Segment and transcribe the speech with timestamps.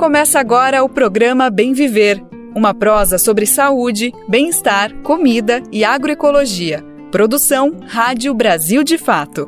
[0.00, 2.24] Começa agora o programa Bem Viver,
[2.56, 6.82] uma prosa sobre saúde, bem-estar, comida e agroecologia.
[7.12, 9.46] Produção Rádio Brasil de Fato.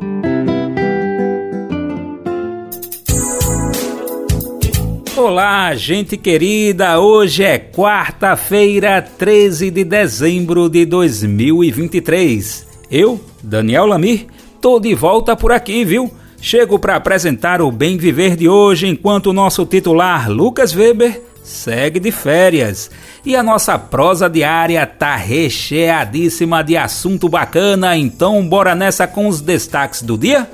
[5.16, 7.00] Olá, gente querida!
[7.00, 12.66] Hoje é quarta-feira, 13 de dezembro de 2023.
[12.90, 14.26] Eu, Daniel Lamir,
[14.60, 16.12] tô de volta por aqui, viu?
[16.44, 22.00] Chego para apresentar o Bem Viver de hoje, enquanto o nosso titular, Lucas Weber, segue
[22.00, 22.90] de férias.
[23.24, 29.40] E a nossa prosa diária tá recheadíssima de assunto bacana, então bora nessa com os
[29.40, 30.50] destaques do dia?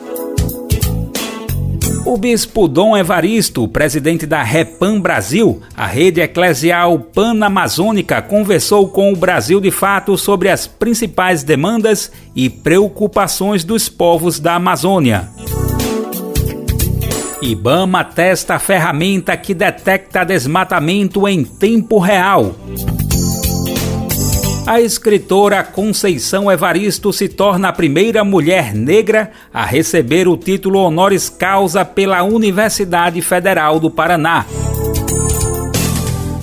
[2.04, 9.16] O bispo Dom Evaristo, presidente da Repam Brasil, a rede eclesial panamazônica, conversou com o
[9.16, 15.28] Brasil de Fato sobre as principais demandas e preocupações dos povos da Amazônia.
[17.40, 22.56] Ibama testa ferramenta que detecta desmatamento em tempo real.
[24.66, 31.30] A escritora Conceição Evaristo se torna a primeira mulher negra a receber o título honoris
[31.30, 34.44] causa pela Universidade Federal do Paraná.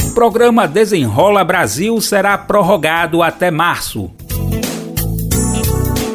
[0.01, 4.09] O programa Desenrola Brasil será prorrogado até março.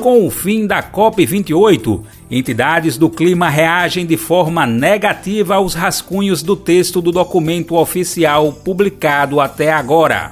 [0.00, 6.54] Com o fim da COP28, Entidades do clima reagem de forma negativa aos rascunhos do
[6.54, 10.30] texto do documento oficial publicado até agora.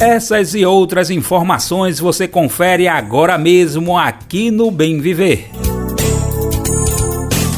[0.00, 5.50] Essas e outras informações você confere agora mesmo aqui no Bem Viver.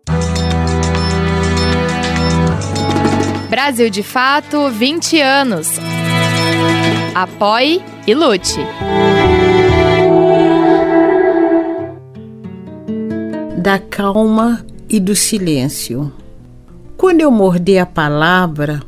[3.49, 5.69] Brasil de Fato 20 anos.
[7.15, 8.59] Apoie e lute.
[13.57, 16.13] Da calma e do silêncio.
[16.99, 18.83] Quando eu morder a palavra,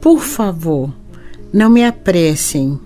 [0.00, 0.90] por favor,
[1.52, 2.80] não me apressem.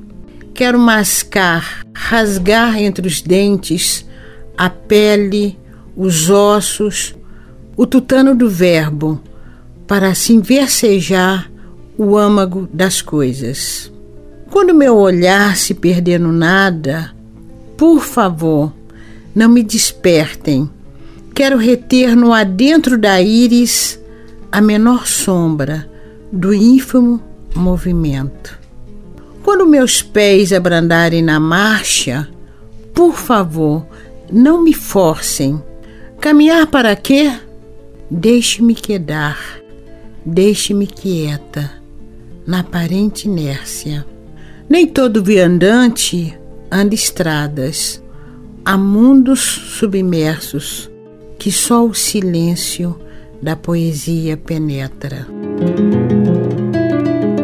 [0.52, 4.04] Quero mascar, rasgar entre os dentes
[4.58, 5.56] a pele,
[5.96, 7.14] os ossos,
[7.76, 9.20] o tutano do verbo
[9.92, 11.53] para assim versejar
[11.98, 13.92] o âmago das coisas.
[14.50, 17.14] Quando meu olhar se perder no nada,
[17.76, 18.72] por favor,
[19.34, 20.70] não me despertem.
[21.34, 24.00] Quero reter no adentro da íris
[24.50, 25.86] a menor sombra
[26.32, 27.22] do ínfimo
[27.54, 28.58] movimento.
[29.43, 32.26] Quando meus pés abrandarem na marcha,
[32.94, 33.87] por favor,
[34.32, 35.62] não me forcem.
[36.19, 37.31] Caminhar para quê?
[38.11, 39.62] Deixe-me quedar
[40.24, 41.72] Deixe-me quieta,
[42.46, 44.06] na aparente inércia.
[44.69, 46.38] Nem todo viandante
[46.70, 48.02] anda estradas.
[48.64, 50.88] Há mundos submersos
[51.38, 52.96] que só o silêncio
[53.42, 55.26] da poesia penetra.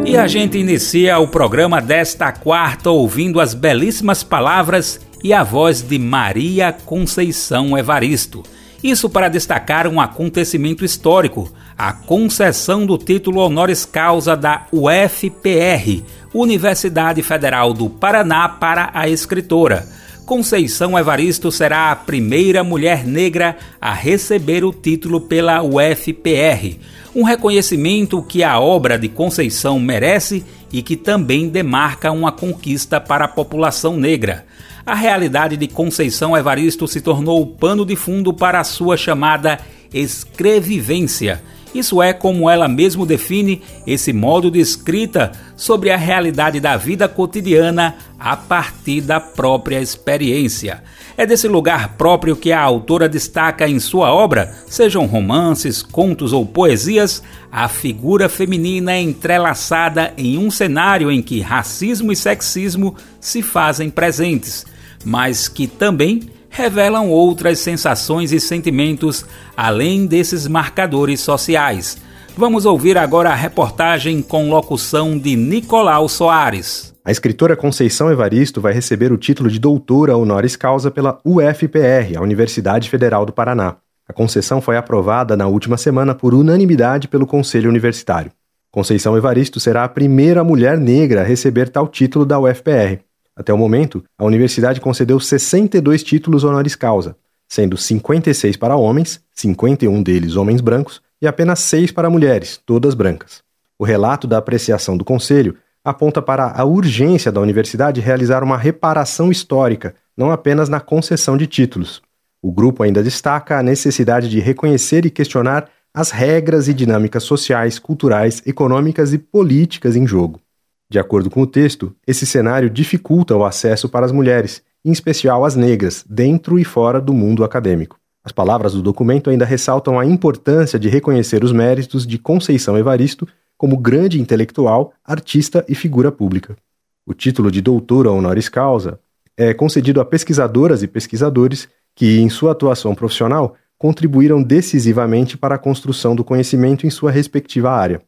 [0.06, 5.82] E a gente inicia o programa desta quarta ouvindo as belíssimas palavras e a voz
[5.82, 8.44] de Maria Conceição Evaristo
[8.82, 17.20] Isso para destacar um acontecimento histórico, a concessão do título honoris causa da UFPR, Universidade
[17.22, 19.88] Federal do Paraná, para a escritora.
[20.24, 26.78] Conceição Evaristo será a primeira mulher negra a receber o título pela UFPR,
[27.16, 33.24] um reconhecimento que a obra de Conceição merece e que também demarca uma conquista para
[33.24, 34.44] a população negra.
[34.88, 39.60] A realidade de Conceição Evaristo se tornou o pano de fundo para a sua chamada
[39.92, 41.42] escrevivência
[41.74, 47.06] isso é, como ela mesmo define, esse modo de escrita sobre a realidade da vida
[47.08, 50.82] cotidiana a partir da própria experiência.
[51.16, 56.46] É desse lugar próprio que a autora destaca em sua obra, sejam romances, contos ou
[56.46, 63.90] poesias, a figura feminina entrelaçada em um cenário em que racismo e sexismo se fazem
[63.90, 64.64] presentes,
[65.04, 69.24] mas que também revelam outras sensações e sentimentos
[69.56, 71.98] além desses marcadores sociais.
[72.36, 76.94] Vamos ouvir agora a reportagem com locução de Nicolau Soares.
[77.04, 82.20] A escritora Conceição Evaristo vai receber o título de doutora honoris causa pela UFPR, a
[82.20, 83.76] Universidade Federal do Paraná.
[84.08, 88.30] A concessão foi aprovada na última semana por unanimidade pelo Conselho Universitário.
[88.70, 93.00] Conceição Evaristo será a primeira mulher negra a receber tal título da UFPR.
[93.38, 97.14] Até o momento, a universidade concedeu 62 títulos honoris causa,
[97.48, 103.40] sendo 56 para homens, 51 deles homens brancos, e apenas 6 para mulheres, todas brancas.
[103.78, 105.54] O relato da apreciação do Conselho
[105.84, 111.46] aponta para a urgência da universidade realizar uma reparação histórica, não apenas na concessão de
[111.46, 112.02] títulos.
[112.42, 117.78] O grupo ainda destaca a necessidade de reconhecer e questionar as regras e dinâmicas sociais,
[117.78, 120.40] culturais, econômicas e políticas em jogo.
[120.90, 125.44] De acordo com o texto, esse cenário dificulta o acesso para as mulheres, em especial
[125.44, 127.98] as negras, dentro e fora do mundo acadêmico.
[128.24, 133.28] As palavras do documento ainda ressaltam a importância de reconhecer os méritos de Conceição Evaristo
[133.56, 136.56] como grande intelectual, artista e figura pública.
[137.04, 138.98] O título de doutora honoris causa
[139.36, 145.58] é concedido a pesquisadoras e pesquisadores que, em sua atuação profissional, contribuíram decisivamente para a
[145.58, 148.00] construção do conhecimento em sua respectiva área.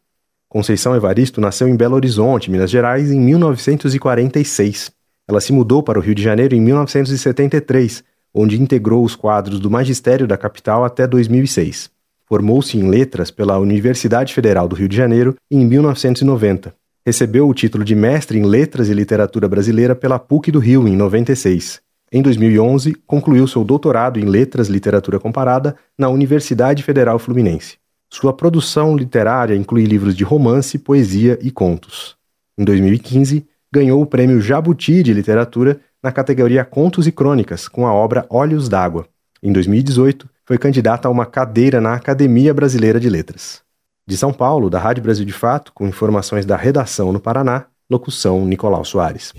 [0.50, 4.90] Conceição Evaristo nasceu em Belo Horizonte, Minas Gerais, em 1946.
[5.28, 8.02] Ela se mudou para o Rio de Janeiro em 1973,
[8.34, 11.88] onde integrou os quadros do magistério da capital até 2006.
[12.26, 16.74] Formou-se em letras pela Universidade Federal do Rio de Janeiro em 1990.
[17.06, 20.96] Recebeu o título de mestre em Letras e Literatura Brasileira pela PUC do Rio em
[20.96, 21.80] 96.
[22.10, 27.79] Em 2011, concluiu seu doutorado em Letras e Literatura Comparada na Universidade Federal Fluminense.
[28.12, 32.16] Sua produção literária inclui livros de romance, poesia e contos.
[32.58, 37.94] Em 2015, ganhou o Prêmio Jabuti de Literatura na categoria Contos e Crônicas, com a
[37.94, 39.06] obra Olhos d'Água.
[39.40, 43.62] Em 2018, foi candidata a uma cadeira na Academia Brasileira de Letras.
[44.04, 48.44] De São Paulo, da Rádio Brasil de Fato, com informações da redação no Paraná, locução
[48.44, 49.32] Nicolau Soares.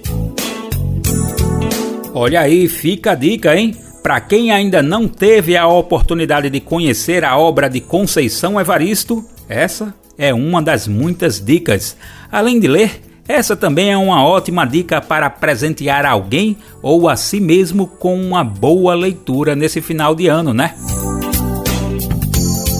[2.13, 3.75] Olha aí, fica a dica, hein?
[4.03, 9.93] Para quem ainda não teve a oportunidade de conhecer a obra de Conceição Evaristo, essa
[10.17, 11.95] é uma das muitas dicas.
[12.31, 17.39] Além de ler, essa também é uma ótima dica para presentear alguém ou a si
[17.39, 20.73] mesmo com uma boa leitura nesse final de ano, né?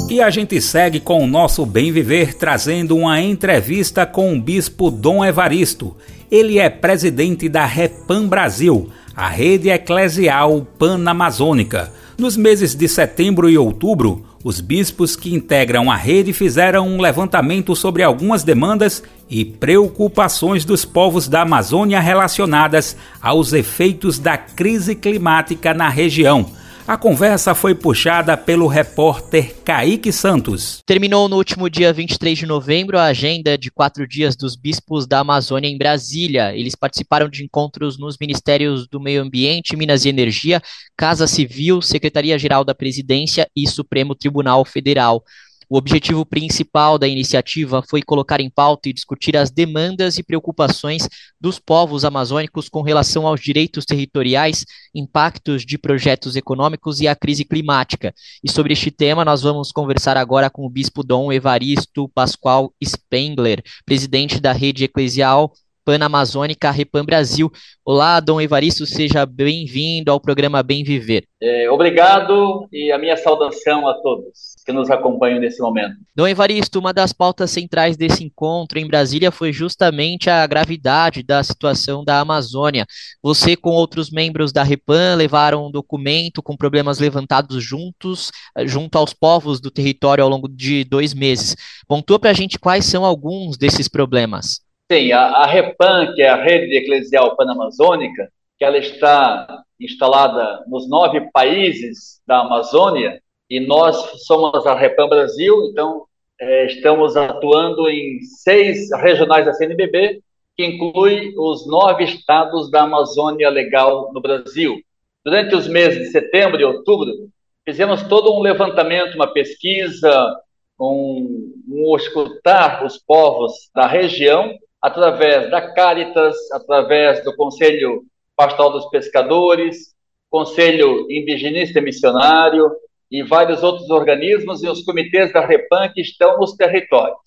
[0.10, 4.90] E a gente segue com o nosso Bem Viver trazendo uma entrevista com o bispo
[4.90, 5.96] Dom Evaristo.
[6.32, 8.90] Ele é presidente da Repam Brasil
[9.22, 11.94] a rede eclesial panamazônica.
[12.18, 17.76] Nos meses de setembro e outubro, os bispos que integram a rede fizeram um levantamento
[17.76, 25.72] sobre algumas demandas e preocupações dos povos da Amazônia relacionadas aos efeitos da crise climática
[25.72, 26.50] na região
[26.88, 30.82] a conversa foi puxada pelo repórter Kaique Santos.
[30.86, 35.20] Terminou no último dia 23 de novembro a agenda de quatro dias dos bispos da
[35.20, 36.56] Amazônia em Brasília.
[36.56, 40.62] Eles participaram de encontros nos Ministérios do Meio Ambiente, Minas e Energia,
[40.98, 45.24] Casa Civil, Secretaria-Geral da Presidência e Supremo Tribunal Federal.
[45.72, 51.08] O objetivo principal da iniciativa foi colocar em pauta e discutir as demandas e preocupações
[51.40, 57.46] dos povos amazônicos com relação aos direitos territoriais, impactos de projetos econômicos e a crise
[57.46, 58.14] climática.
[58.44, 63.64] E sobre este tema, nós vamos conversar agora com o bispo Dom Evaristo Pascoal Spengler,
[63.86, 65.54] presidente da rede eclesial
[65.92, 67.52] Panamazônica Repan Brasil.
[67.84, 71.26] Olá, Dom Evaristo, seja bem-vindo ao programa Bem Viver.
[71.42, 75.96] É, obrigado e a minha saudação a todos que nos acompanham nesse momento.
[76.16, 81.44] Dom Evaristo, uma das pautas centrais desse encontro em Brasília foi justamente a gravidade da
[81.44, 82.86] situação da Amazônia.
[83.22, 88.98] Você, com outros membros da Repan, levaram um documento com problemas levantados juntos, eh, junto
[88.98, 91.58] aos povos do território ao longo de dois meses.
[91.86, 94.62] Pontua para a gente quais são alguns desses problemas.
[94.92, 98.30] Sim, a, a REPAN, que é a Rede Eclesial Panamazônica,
[98.60, 103.96] que ela está instalada nos nove países da Amazônia, e nós
[104.26, 106.04] somos a REPAN Brasil, então
[106.42, 110.22] é, estamos atuando em seis regionais da CNBB,
[110.58, 114.76] que inclui os nove estados da Amazônia Legal no Brasil.
[115.24, 117.30] Durante os meses de setembro e outubro,
[117.64, 120.36] fizemos todo um levantamento, uma pesquisa,
[120.78, 128.04] um, um escutar os povos da região através da Caritas, através do Conselho
[128.36, 129.94] Pastoral dos Pescadores,
[130.30, 132.72] Conselho Indigenista Missionário
[133.12, 137.20] e vários outros organismos e os comitês da REPAN que estão nos territórios.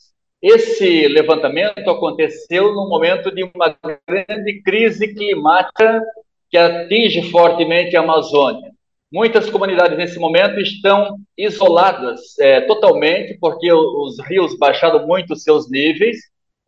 [0.42, 6.02] Esse levantamento aconteceu no momento de uma grande crise climática
[6.50, 8.70] que atinge fortemente a Amazônia.
[9.12, 16.18] Muitas comunidades nesse momento estão isoladas é, totalmente porque os rios baixaram muito seus níveis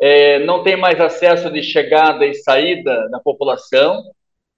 [0.00, 4.02] é, não tem mais acesso de chegada e saída da população,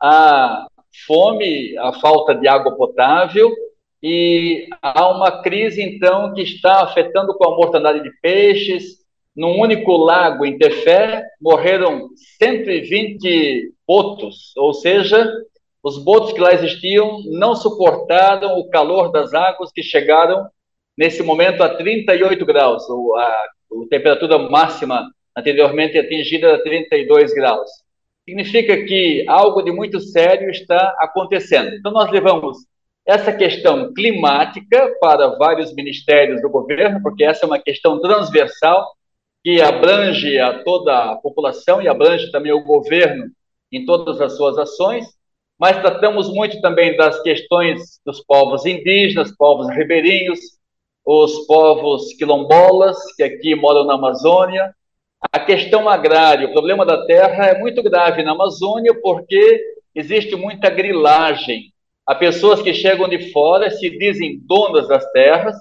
[0.01, 0.67] a
[1.07, 3.55] fome, a falta de água potável
[4.03, 8.99] e há uma crise então que está afetando com a mortandade de peixes.
[9.35, 15.33] Num único lago em Tefé morreram 120 botos, ou seja,
[15.83, 20.47] os botos que lá existiam não suportaram o calor das águas que chegaram
[20.97, 27.71] nesse momento a 38 graus, a, a temperatura máxima anteriormente atingida a 32 graus.
[28.29, 31.75] Significa que algo de muito sério está acontecendo.
[31.75, 32.59] Então, nós levamos
[33.07, 38.87] essa questão climática para vários ministérios do governo, porque essa é uma questão transversal
[39.43, 43.31] que abrange a toda a população e abrange também o governo
[43.73, 45.07] em todas as suas ações,
[45.59, 50.39] mas tratamos muito também das questões dos povos indígenas, povos ribeirinhos,
[51.05, 54.75] os povos quilombolas, que aqui moram na Amazônia,
[55.21, 59.61] a questão agrária, o problema da terra é muito grave na Amazônia porque
[59.95, 61.73] existe muita grilagem.
[62.07, 65.57] Há pessoas que chegam de fora, se dizem donas das terras.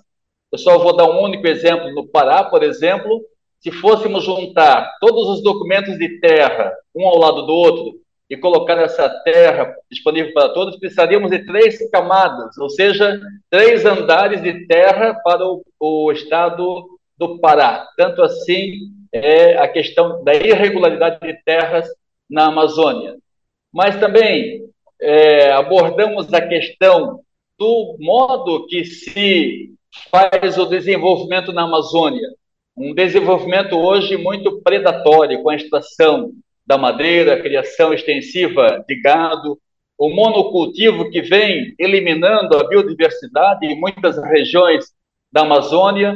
[0.52, 3.22] Eu só vou dar um único exemplo no Pará, por exemplo.
[3.60, 8.00] Se fôssemos juntar todos os documentos de terra, um ao lado do outro,
[8.30, 14.42] e colocar essa terra disponível para todos, precisaríamos de três camadas, ou seja, três andares
[14.42, 17.88] de terra para o, o estado do Pará.
[17.98, 21.88] Tanto assim, é a questão da irregularidade de terras
[22.30, 23.18] na Amazônia.
[23.74, 24.64] Mas também
[25.00, 27.22] é, abordamos a questão
[27.58, 29.74] do modo que se
[30.12, 32.28] faz o desenvolvimento na Amazônia.
[32.76, 36.32] Um desenvolvimento hoje muito predatório, com a extração
[36.66, 39.58] da madeira, a criação extensiva de gado,
[39.98, 44.86] o monocultivo que vem eliminando a biodiversidade em muitas regiões
[45.32, 46.16] da Amazônia,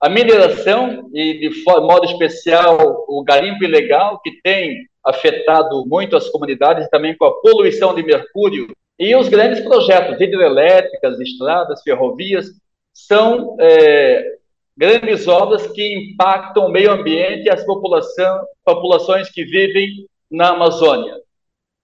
[0.00, 6.88] a mineração, e de modo especial o garimpo ilegal, que tem afetado muito as comunidades,
[6.88, 12.46] também com a poluição de mercúrio, e os grandes projetos hidrelétricas, estradas, ferrovias,
[12.92, 14.36] são é,
[14.76, 21.16] grandes obras que impactam o meio ambiente e as população, populações que vivem na Amazônia.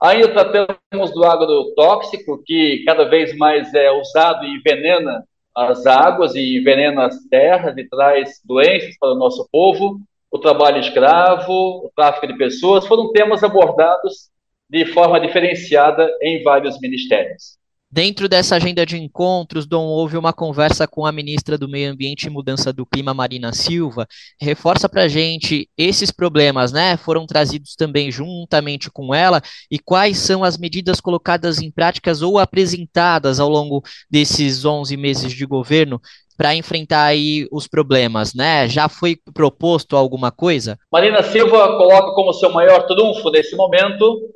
[0.02, 5.24] Ainda tratamos do agrotóxico, que cada vez mais é usado e envenena
[5.56, 10.00] as águas e envenena as terras e traz doenças para o nosso povo.
[10.30, 14.30] O trabalho escravo, o tráfico de pessoas foram temas abordados
[14.68, 17.59] de forma diferenciada em vários ministérios.
[17.92, 22.28] Dentro dessa agenda de encontros, Dom, houve uma conversa com a ministra do Meio Ambiente
[22.28, 24.06] e Mudança do Clima, Marina Silva.
[24.40, 26.96] Reforça para a gente esses problemas, né?
[26.96, 32.38] Foram trazidos também juntamente com ela e quais são as medidas colocadas em práticas ou
[32.38, 36.00] apresentadas ao longo desses 11 meses de governo
[36.36, 38.68] para enfrentar aí os problemas, né?
[38.68, 40.78] Já foi proposto alguma coisa?
[40.92, 44.30] Marina Silva coloca como seu maior trunfo nesse momento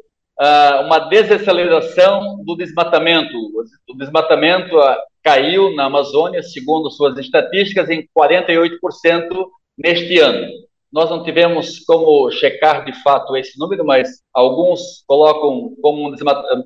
[0.86, 3.36] uma desaceleração do desmatamento.
[3.88, 8.70] O desmatamento uh, caiu na Amazônia, segundo suas estatísticas, em 48%
[9.78, 10.48] neste ano.
[10.92, 16.14] Nós não tivemos como checar de fato esse número, mas alguns colocam como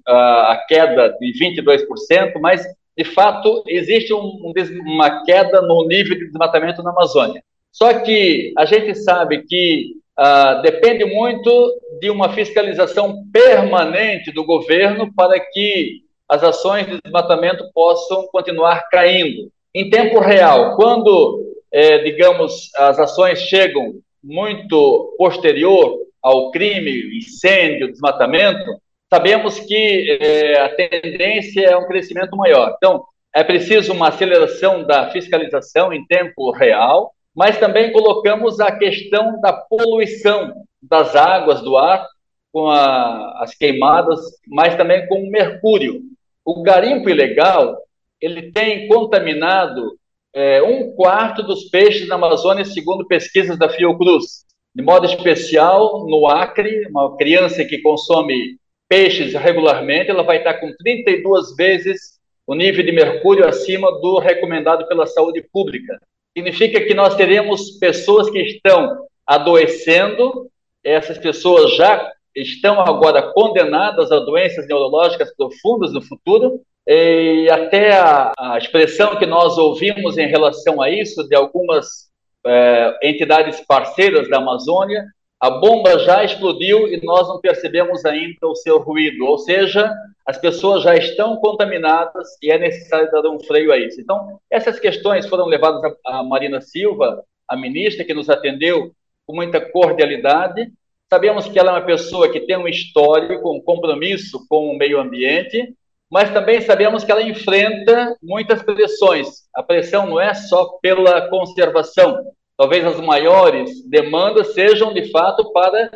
[0.07, 2.63] ah, a queda de 22%, mas
[2.97, 4.53] de fato existe um,
[4.85, 7.43] uma queda no nível de desmatamento na Amazônia.
[7.73, 15.13] Só que a gente sabe que uh, depende muito de uma fiscalização permanente do governo
[15.15, 19.51] para que as ações de desmatamento possam continuar caindo.
[19.75, 28.65] Em tempo real, quando, é, digamos, as ações chegam muito posterior ao crime, incêndio, desmatamento,
[29.09, 32.75] sabemos que é, a tendência é um crescimento maior.
[32.77, 39.41] Então, é preciso uma aceleração da fiscalização em tempo real, mas também colocamos a questão
[39.41, 40.53] da poluição
[40.83, 42.05] das águas, do ar,
[42.53, 44.19] com a, as queimadas,
[44.49, 46.01] mas também com o mercúrio.
[46.45, 47.77] O garimpo ilegal
[48.21, 49.97] ele tem contaminado
[50.35, 54.45] é, um quarto dos peixes na Amazônia, segundo pesquisas da Fiocruz.
[54.75, 58.57] De modo especial, no Acre, uma criança que consome
[58.89, 64.89] peixes regularmente, ela vai estar com 32 vezes o nível de mercúrio acima do recomendado
[64.89, 66.01] pela saúde pública.
[66.39, 70.49] Significa que nós teremos pessoas que estão adoecendo,
[70.85, 78.33] essas pessoas já estão agora condenadas a doenças neurológicas profundas no futuro, e até a,
[78.39, 82.09] a expressão que nós ouvimos em relação a isso de algumas
[82.47, 85.05] é, entidades parceiras da Amazônia,
[85.41, 89.93] a bomba já explodiu e nós não percebemos ainda o seu ruído, ou seja,
[90.27, 94.01] as pessoas já estão contaminadas e é necessário dar um freio a isso.
[94.01, 98.93] Então, essas questões foram levadas a Marina Silva, a ministra, que nos atendeu
[99.27, 100.73] com muita cordialidade.
[101.09, 105.01] Sabemos que ela é uma pessoa que tem um histórico, um compromisso com o meio
[105.01, 105.75] ambiente,
[106.11, 109.29] mas também sabemos que ela enfrenta muitas pressões.
[109.55, 112.25] A pressão não é só pela conservação.
[112.59, 115.91] Talvez as maiores demandas sejam, de fato, para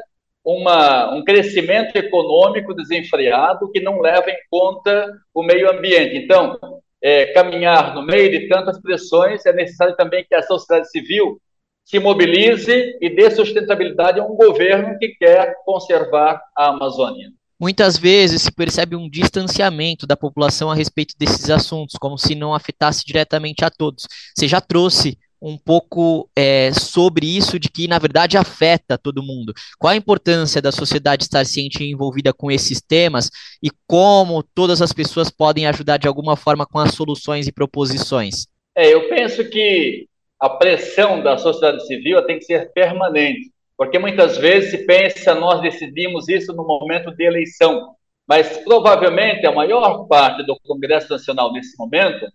[0.45, 6.17] uma, um crescimento econômico desenfreado que não leva em conta o meio ambiente.
[6.17, 6.57] Então,
[7.03, 11.37] é, caminhar no meio de tantas pressões, é necessário também que a sociedade civil
[11.85, 17.31] se mobilize e dê sustentabilidade a um governo que quer conservar a Amazônia.
[17.61, 22.55] Muitas vezes se percebe um distanciamento da população a respeito desses assuntos, como se não
[22.55, 24.07] afetasse diretamente a todos.
[24.37, 29.53] Você já trouxe um pouco é, sobre isso, de que na verdade afeta todo mundo.
[29.79, 33.29] Qual a importância da sociedade estar ciente e envolvida com esses temas
[33.61, 38.47] e como todas as pessoas podem ajudar de alguma forma com as soluções e proposições?
[38.77, 40.07] É, eu penso que
[40.39, 43.51] a pressão da sociedade civil tem que ser permanente.
[43.77, 47.97] Porque muitas vezes se pensa, nós decidimos isso no momento de eleição,
[48.29, 52.27] mas provavelmente a maior parte do Congresso Nacional nesse momento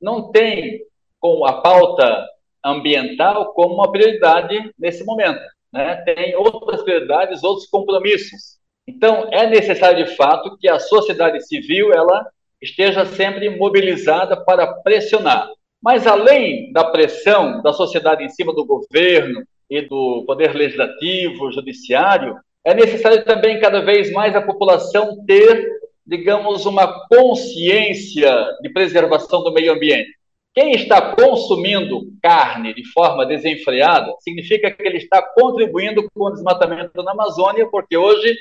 [0.00, 0.80] não tem
[1.18, 2.24] com a pauta
[2.64, 5.40] ambiental como uma prioridade nesse momento.
[5.72, 5.96] Né?
[6.04, 8.58] Tem outras prioridades, outros compromissos.
[8.86, 12.26] Então, é necessário, de fato, que a sociedade civil ela
[12.60, 15.48] esteja sempre mobilizada para pressionar.
[15.82, 22.36] Mas, além da pressão da sociedade em cima do governo, e do Poder Legislativo, Judiciário,
[22.62, 25.66] é necessário também cada vez mais a população ter,
[26.06, 30.10] digamos, uma consciência de preservação do meio ambiente.
[30.54, 37.02] Quem está consumindo carne de forma desenfreada significa que ele está contribuindo com o desmatamento
[37.02, 38.36] na Amazônia, porque hoje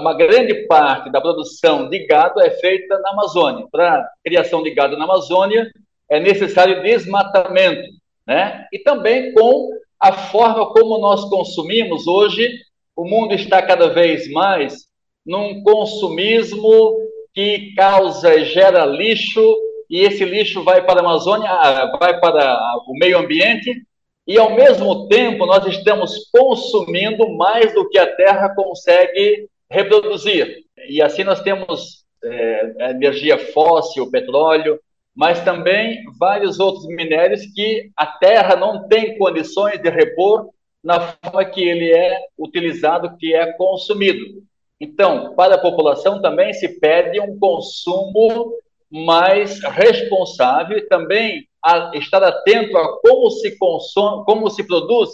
[0.00, 3.66] uma grande parte da produção de gado é feita na Amazônia.
[3.72, 5.70] Para criação de gado na Amazônia
[6.10, 7.88] é necessário desmatamento,
[8.26, 8.66] né?
[8.70, 12.50] E também com a forma como nós consumimos hoje,
[12.94, 14.86] o mundo está cada vez mais
[15.24, 16.98] num consumismo
[17.32, 19.40] que causa e gera lixo,
[19.88, 23.82] e esse lixo vai para a Amazônia, ah, vai para o meio ambiente,
[24.26, 30.64] e ao mesmo tempo nós estamos consumindo mais do que a Terra consegue reproduzir.
[30.88, 34.78] E assim nós temos é, energia fóssil, petróleo,
[35.14, 40.50] mas também vários outros minérios que a terra não tem condições de repor
[40.82, 44.42] na forma que ele é utilizado, que é consumido.
[44.80, 48.52] Então, para a população também se pede um consumo
[48.90, 55.10] mais responsável e também a estar atento a como se consome, como se produz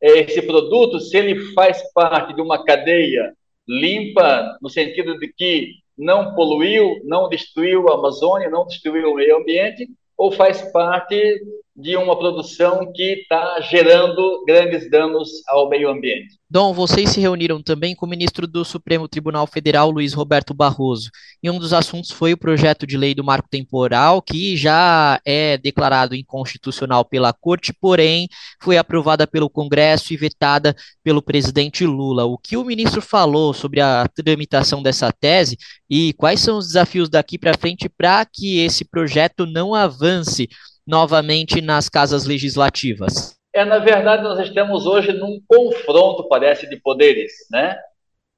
[0.00, 3.34] esse produto, se ele faz parte de uma cadeia
[3.68, 9.36] limpa, no sentido de que não poluiu, não destruiu a Amazônia, não destruiu o meio
[9.36, 11.40] ambiente, ou faz parte
[11.80, 16.40] de uma produção que está gerando grandes danos ao meio ambiente.
[16.52, 21.08] Dom, vocês se reuniram também com o ministro do Supremo Tribunal Federal, Luiz Roberto Barroso,
[21.40, 25.56] e um dos assuntos foi o projeto de lei do marco temporal, que já é
[25.56, 28.28] declarado inconstitucional pela Corte, porém
[28.60, 32.24] foi aprovada pelo Congresso e vetada pelo presidente Lula.
[32.24, 35.56] O que o ministro falou sobre a tramitação dessa tese
[35.88, 40.48] e quais são os desafios daqui para frente para que esse projeto não avance
[40.90, 43.38] novamente nas casas legislativas?
[43.54, 47.78] É, na verdade, nós estamos hoje num confronto, parece, de poderes, né?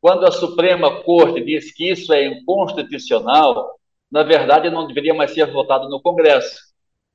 [0.00, 3.76] Quando a Suprema Corte diz que isso é inconstitucional,
[4.10, 6.60] na verdade não deveria mais ser votado no Congresso.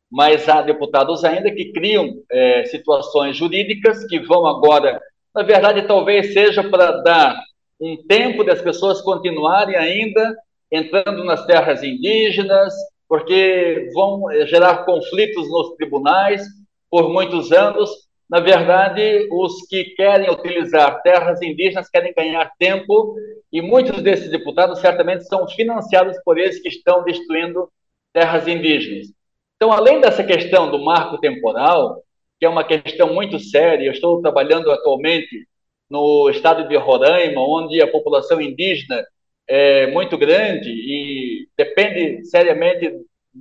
[0.10, 5.00] Mas há deputados ainda que criam é, situações jurídicas que vão agora,
[5.36, 7.40] na verdade, talvez seja para dar
[7.80, 10.36] um tempo das pessoas continuarem ainda
[10.72, 12.74] entrando nas terras indígenas,
[13.08, 16.42] porque vão é, gerar conflitos nos tribunais
[16.90, 17.90] por muitos anos.
[18.30, 23.16] Na verdade, os que querem utilizar terras indígenas querem ganhar tempo
[23.52, 27.70] e muitos desses deputados certamente são financiados por eles que estão destruindo
[28.12, 29.08] terras indígenas.
[29.56, 32.04] Então, além dessa questão do marco temporal,
[32.40, 35.48] que é uma questão muito séria, eu estou trabalhando atualmente
[35.90, 39.04] no estado de Roraima, onde a população indígena
[39.48, 42.92] é muito grande e depende seriamente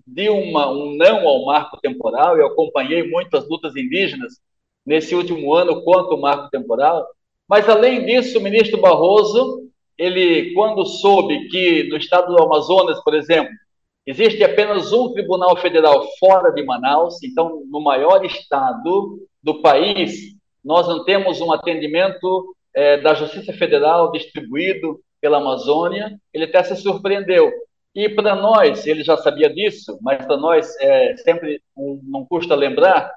[0.06, 2.36] de uma, um não ao marco temporal.
[2.36, 4.34] Eu acompanhei muitas lutas indígenas
[4.84, 7.06] nesse último ano quanto ao marco temporal.
[7.48, 13.14] Mas, além disso, o ministro Barroso, ele, quando soube que no estado do Amazonas, por
[13.14, 13.52] exemplo,
[14.06, 20.86] existe apenas um tribunal federal fora de Manaus, então, no maior estado do país, nós
[20.86, 27.50] não temos um atendimento é, da Justiça Federal distribuído pela Amazônia, ele até se surpreendeu.
[27.92, 32.54] E para nós, ele já sabia disso, mas para nós é sempre um, não custa
[32.54, 33.12] lembrar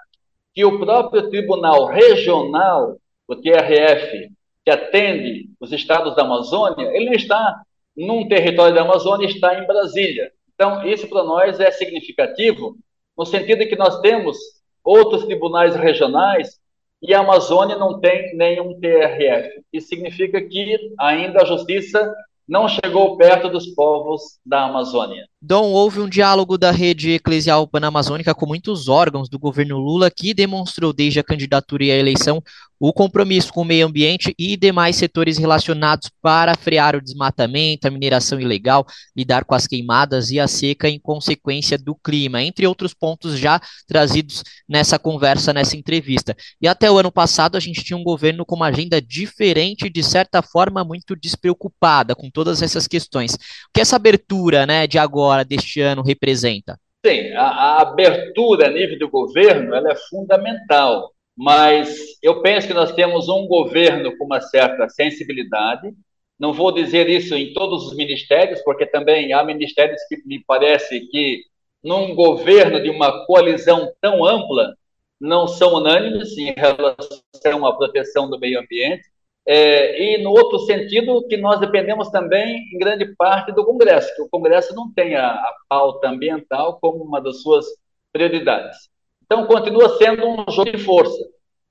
[0.56, 4.32] que o próprio Tribunal Regional, o TRF,
[4.66, 7.62] que atende os estados da Amazônia, ele não está
[7.96, 10.32] num território da Amazônia, está em Brasília.
[10.56, 12.76] Então, isso para nós é significativo,
[13.16, 14.36] no sentido de que nós temos
[14.84, 16.60] outros tribunais regionais
[17.02, 19.62] e a Amazônia não tem nenhum TRF.
[19.72, 22.14] Isso significa que ainda a justiça
[22.48, 25.28] não chegou perto dos povos da Amazônia.
[25.42, 30.34] Dom, houve um diálogo da rede eclesial panamazônica com muitos órgãos do governo Lula que
[30.34, 32.44] demonstrou desde a candidatura e a eleição
[32.80, 37.92] o compromisso com o meio ambiente e demais setores relacionados para frear o desmatamento, a
[37.92, 42.94] mineração ilegal, lidar com as queimadas e a seca em consequência do clima, entre outros
[42.94, 46.36] pontos já trazidos nessa conversa, nessa entrevista.
[46.62, 50.02] E até o ano passado a gente tinha um governo com uma agenda diferente, de
[50.02, 53.34] certa forma muito despreocupada com todas essas questões.
[53.34, 53.38] O
[53.74, 56.80] que essa abertura, né, de agora agora, deste ano, representa?
[57.06, 62.74] Sim, a, a abertura a nível do governo ela é fundamental, mas eu penso que
[62.74, 65.94] nós temos um governo com uma certa sensibilidade.
[66.38, 71.00] Não vou dizer isso em todos os ministérios, porque também há ministérios que me parece
[71.12, 71.44] que
[71.84, 74.76] num governo de uma coalizão tão ampla
[75.22, 79.04] não são unânimes em relação à proteção do meio ambiente.
[79.48, 84.22] É, e no outro sentido, que nós dependemos também, em grande parte, do Congresso, que
[84.22, 87.66] o Congresso não tem a, a pauta ambiental como uma das suas
[88.12, 88.78] prioridades.
[89.26, 91.24] Então, continua sendo um jogo de força,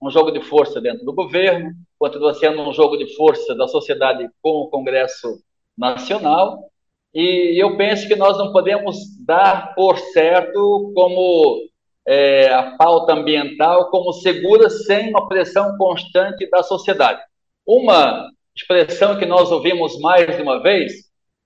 [0.03, 4.29] um jogo de força dentro do governo, continua sendo um jogo de força da sociedade
[4.43, 5.41] com o Congresso
[5.77, 6.69] Nacional,
[7.15, 11.69] e eu penso que nós não podemos dar por certo como
[12.07, 17.21] é, a pauta ambiental como segura sem uma pressão constante da sociedade.
[17.69, 20.91] Uma expressão que nós ouvimos mais de uma vez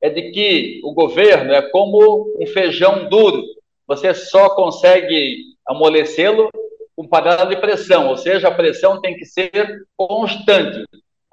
[0.00, 3.42] é de que o governo é como um feijão duro.
[3.88, 6.48] Você só consegue amolecê-lo
[6.94, 10.85] com panela de pressão, ou seja, a pressão tem que ser constante.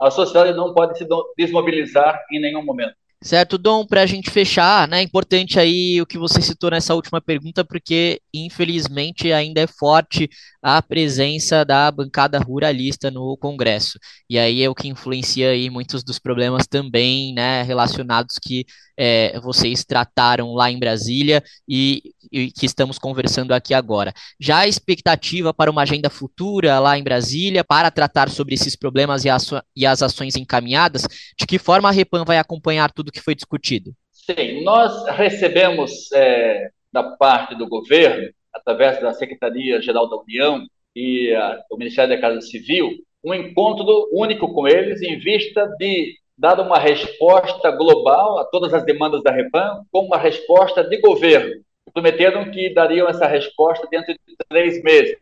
[0.02, 2.96] A sociedade não pode se desmobilizar em nenhum momento.
[3.22, 6.96] Certo, Dom, para a gente fechar, né, é importante aí o que você citou nessa
[6.96, 10.30] última pergunta, porque infelizmente ainda é forte
[10.62, 14.00] a presença da bancada ruralista no Congresso.
[14.30, 18.64] E aí é o que influencia aí muitos dos problemas também, né, relacionados que
[19.02, 24.14] é, vocês trataram lá em Brasília e, e, que estamos conversando aqui agora.
[24.38, 29.24] Já a expectativa para uma agenda futura lá em Brasília para tratar sobre esses problemas
[29.24, 29.30] e,
[29.74, 31.08] e as ações encaminhadas,
[31.38, 33.94] de que forma a Repan vai acompanhar tudo que foi discutido?
[34.12, 41.58] Sim, nós recebemos é, da parte do governo, através da Secretaria-Geral da União e a,
[41.72, 42.90] o Ministério da Casa Civil,
[43.24, 48.86] um encontro único com eles em vista de dar uma resposta global a todas as
[48.86, 51.62] demandas da Repan, como uma resposta de governo.
[51.94, 55.18] Prometeram que dariam essa resposta dentro de três meses.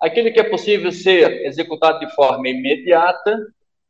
[0.00, 3.36] Aquilo que é possível ser executado de forma imediata,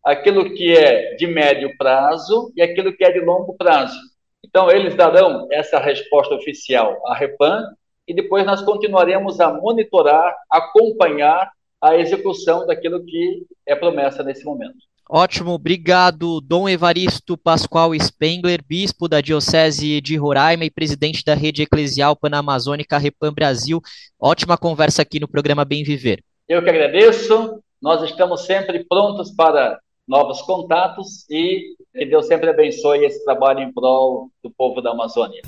[0.03, 3.99] aquilo que é de médio prazo e aquilo que é de longo prazo.
[4.43, 7.63] Então, eles darão essa resposta oficial à Repan
[8.09, 14.79] e depois nós continuaremos a monitorar, acompanhar a execução daquilo que é promessa nesse momento.
[15.09, 21.63] Ótimo, obrigado, Dom Evaristo Pascoal Spengler, bispo da Diocese de Roraima e presidente da Rede
[21.63, 23.83] Eclesial Panamazônica Repam Brasil.
[24.19, 26.23] Ótima conversa aqui no programa Bem Viver.
[26.49, 27.61] Eu que agradeço.
[27.83, 33.73] Nós estamos sempre prontos para novos contatos e que Deus sempre abençoe esse trabalho em
[33.73, 35.43] prol do povo da Amazônia.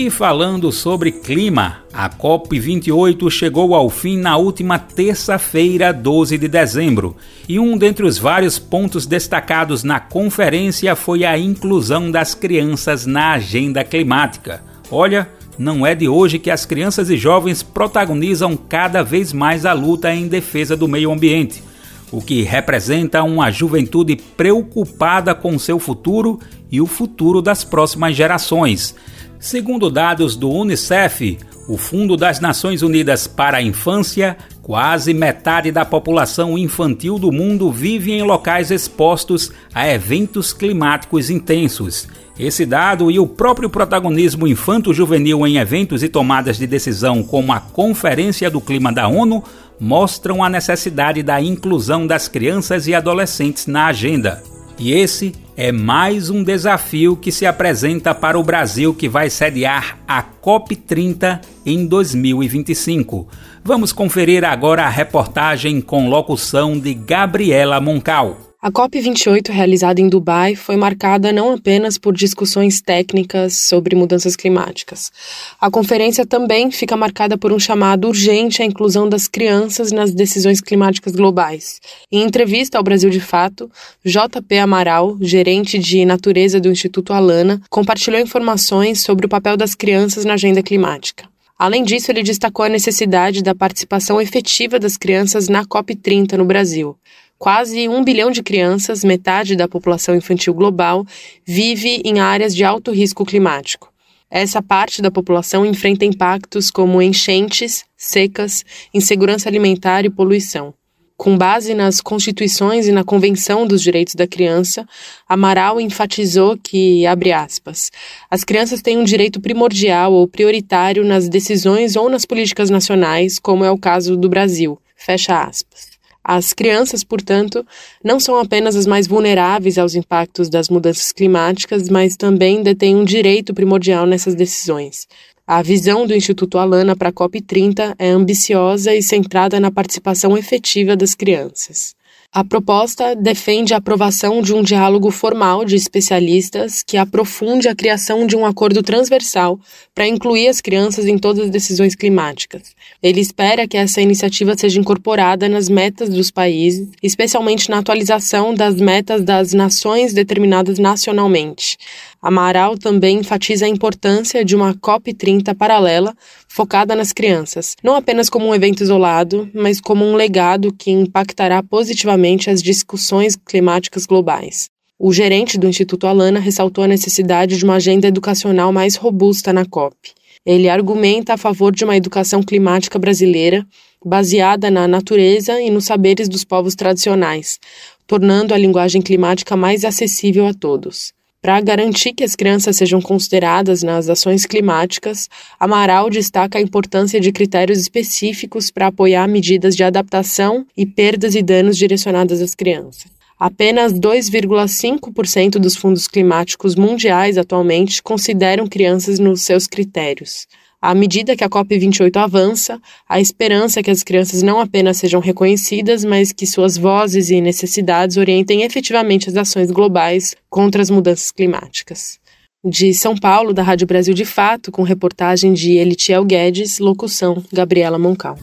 [0.00, 7.14] E falando sobre clima, a COP28 chegou ao fim na última terça-feira, 12 de dezembro,
[7.46, 13.32] e um dentre os vários pontos destacados na conferência foi a inclusão das crianças na
[13.32, 14.62] agenda climática.
[14.90, 19.74] Olha, não é de hoje que as crianças e jovens protagonizam cada vez mais a
[19.74, 21.62] luta em defesa do meio ambiente,
[22.10, 26.40] o que representa uma juventude preocupada com seu futuro
[26.72, 28.94] e o futuro das próximas gerações
[29.40, 35.82] Segundo dados do Unicef, o Fundo das Nações Unidas para a Infância, quase metade da
[35.82, 42.06] população infantil do mundo vive em locais expostos a eventos climáticos intensos.
[42.38, 47.60] Esse dado e o próprio protagonismo infanto-juvenil em eventos e tomadas de decisão, como a
[47.60, 49.42] Conferência do Clima da ONU,
[49.80, 54.42] mostram a necessidade da inclusão das crianças e adolescentes na agenda.
[54.80, 59.98] E esse é mais um desafio que se apresenta para o Brasil que vai sediar
[60.08, 63.28] a COP30 em 2025.
[63.62, 68.49] Vamos conferir agora a reportagem com locução de Gabriela Moncal.
[68.62, 75.10] A COP28, realizada em Dubai, foi marcada não apenas por discussões técnicas sobre mudanças climáticas.
[75.58, 80.60] A conferência também fica marcada por um chamado urgente à inclusão das crianças nas decisões
[80.60, 81.80] climáticas globais.
[82.12, 83.70] Em entrevista ao Brasil de Fato,
[84.04, 90.26] JP Amaral, gerente de natureza do Instituto Alana, compartilhou informações sobre o papel das crianças
[90.26, 91.24] na agenda climática.
[91.58, 96.94] Além disso, ele destacou a necessidade da participação efetiva das crianças na COP30 no Brasil.
[97.40, 101.06] Quase um bilhão de crianças, metade da população infantil global,
[101.42, 103.90] vive em áreas de alto risco climático.
[104.30, 110.74] Essa parte da população enfrenta impactos como enchentes, secas, insegurança alimentar e poluição.
[111.16, 114.86] Com base nas constituições e na Convenção dos Direitos da Criança,
[115.26, 117.90] Amaral enfatizou que, abre aspas,
[118.30, 123.64] as crianças têm um direito primordial ou prioritário nas decisões ou nas políticas nacionais, como
[123.64, 125.89] é o caso do Brasil, fecha aspas.
[126.32, 127.66] As crianças, portanto,
[128.04, 133.04] não são apenas as mais vulneráveis aos impactos das mudanças climáticas, mas também detêm um
[133.04, 135.08] direito primordial nessas decisões.
[135.44, 140.96] A visão do Instituto Alana para a COP30 é ambiciosa e centrada na participação efetiva
[140.96, 141.96] das crianças.
[142.32, 148.24] A proposta defende a aprovação de um diálogo formal de especialistas que aprofunde a criação
[148.24, 149.58] de um acordo transversal
[149.92, 152.72] para incluir as crianças em todas as decisões climáticas.
[153.02, 158.76] Ele espera que essa iniciativa seja incorporada nas metas dos países, especialmente na atualização das
[158.76, 161.76] metas das nações determinadas nacionalmente.
[162.22, 166.14] Amaral também enfatiza a importância de uma COP30 paralela
[166.46, 171.62] focada nas crianças, não apenas como um evento isolado, mas como um legado que impactará
[171.62, 174.68] positivamente as discussões climáticas globais.
[174.98, 179.64] O gerente do Instituto Alana ressaltou a necessidade de uma agenda educacional mais robusta na
[179.64, 179.96] COP.
[180.44, 183.66] Ele argumenta a favor de uma educação climática brasileira
[184.04, 187.58] baseada na natureza e nos saberes dos povos tradicionais,
[188.06, 191.14] tornando a linguagem climática mais acessível a todos.
[191.42, 195.26] Para garantir que as crianças sejam consideradas nas ações climáticas,
[195.58, 201.42] Amaral destaca a importância de critérios específicos para apoiar medidas de adaptação e perdas e
[201.42, 203.06] danos direcionadas às crianças.
[203.38, 210.46] Apenas 2,5% dos fundos climáticos mundiais atualmente consideram crianças nos seus critérios.
[210.82, 215.20] À medida que a COP28 avança, a esperança é que as crianças não apenas sejam
[215.20, 221.30] reconhecidas, mas que suas vozes e necessidades orientem efetivamente as ações globais contra as mudanças
[221.30, 222.18] climáticas.
[222.64, 227.98] De São Paulo, da Rádio Brasil de Fato, com reportagem de Elitiel Guedes, locução Gabriela
[227.98, 228.38] Moncal.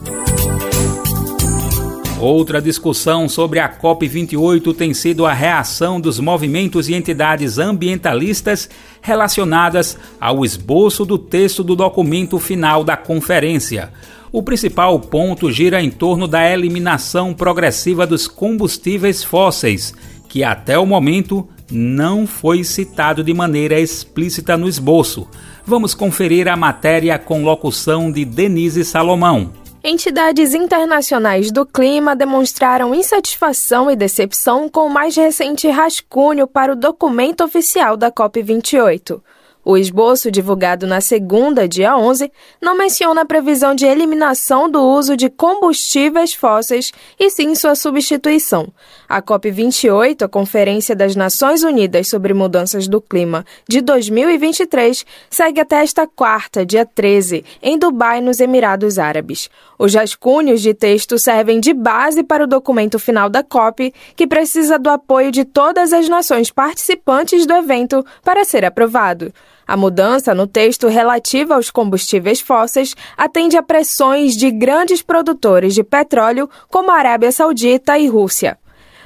[2.20, 8.68] Outra discussão sobre a COP28 tem sido a reação dos movimentos e entidades ambientalistas
[9.00, 13.92] relacionadas ao esboço do texto do documento final da conferência.
[14.32, 19.94] O principal ponto gira em torno da eliminação progressiva dos combustíveis fósseis,
[20.28, 25.28] que até o momento não foi citado de maneira explícita no esboço.
[25.64, 29.52] Vamos conferir a matéria com locução de Denise Salomão.
[29.90, 36.76] Entidades internacionais do clima demonstraram insatisfação e decepção com o mais recente rascunho para o
[36.76, 39.18] documento oficial da COP28.
[39.64, 45.16] O esboço divulgado na segunda, dia 11, não menciona a previsão de eliminação do uso
[45.16, 48.68] de combustíveis fósseis e sim sua substituição.
[49.06, 55.82] A COP28, a Conferência das Nações Unidas sobre Mudanças do Clima de 2023, segue até
[55.82, 59.50] esta quarta, dia 13, em Dubai, nos Emirados Árabes.
[59.78, 64.76] Os rascunhos de texto servem de base para o documento final da COP, que precisa
[64.78, 69.32] do apoio de todas as nações participantes do evento para ser aprovado.
[69.66, 75.84] A mudança no texto relativa aos combustíveis fósseis atende a pressões de grandes produtores de
[75.84, 78.58] petróleo como a Arábia Saudita e Rússia.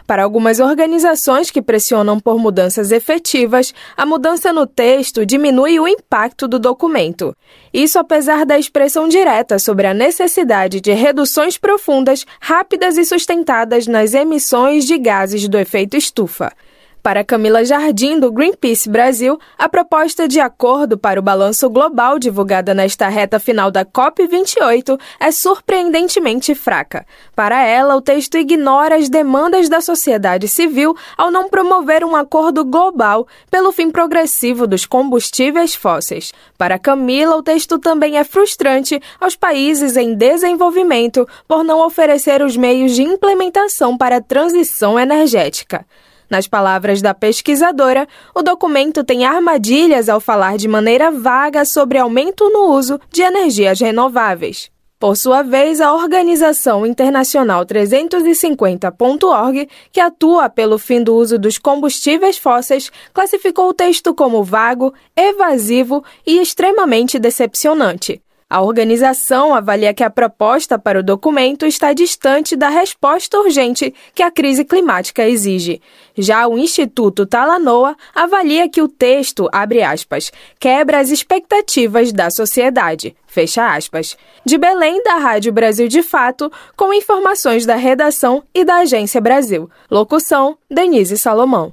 [0.07, 6.49] Para algumas organizações que pressionam por mudanças efetivas, a mudança no texto diminui o impacto
[6.49, 7.35] do documento.
[7.73, 14.15] Isso apesar da expressão direta sobre a necessidade de reduções profundas, rápidas e sustentadas nas
[14.15, 16.53] emissões de gases do efeito estufa.
[17.03, 22.73] Para Camila Jardim, do Greenpeace Brasil, a proposta de acordo para o balanço global divulgada
[22.73, 27.05] nesta reta final da COP28 é surpreendentemente fraca.
[27.35, 32.65] Para ela, o texto ignora as demandas da sociedade civil ao não promover um acordo
[32.65, 36.33] global pelo fim progressivo dos combustíveis fósseis.
[36.57, 42.57] Para Camila, o texto também é frustrante aos países em desenvolvimento por não oferecer os
[42.57, 45.85] meios de implementação para a transição energética.
[46.33, 52.49] Nas palavras da pesquisadora, o documento tem armadilhas ao falar de maneira vaga sobre aumento
[52.49, 54.71] no uso de energias renováveis.
[54.99, 62.39] Por sua vez, a Organização Internacional 350.org, que atua pelo fim do uso dos combustíveis
[62.39, 68.23] fósseis, classificou o texto como vago, evasivo e extremamente decepcionante.
[68.53, 74.23] A organização avalia que a proposta para o documento está distante da resposta urgente que
[74.23, 75.81] a crise climática exige.
[76.15, 83.17] Já o Instituto Talanoa avalia que o texto, abre aspas, quebra as expectativas da sociedade,
[83.27, 84.19] fecha aspas.
[84.45, 89.71] De Belém, da Rádio Brasil de Fato, com informações da redação e da Agência Brasil.
[89.91, 91.73] Locução, Denise Salomão.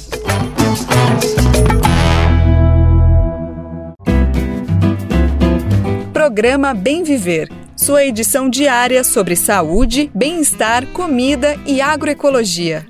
[6.31, 12.87] Programa Bem Viver, sua edição diária sobre saúde, bem-estar, comida e agroecologia.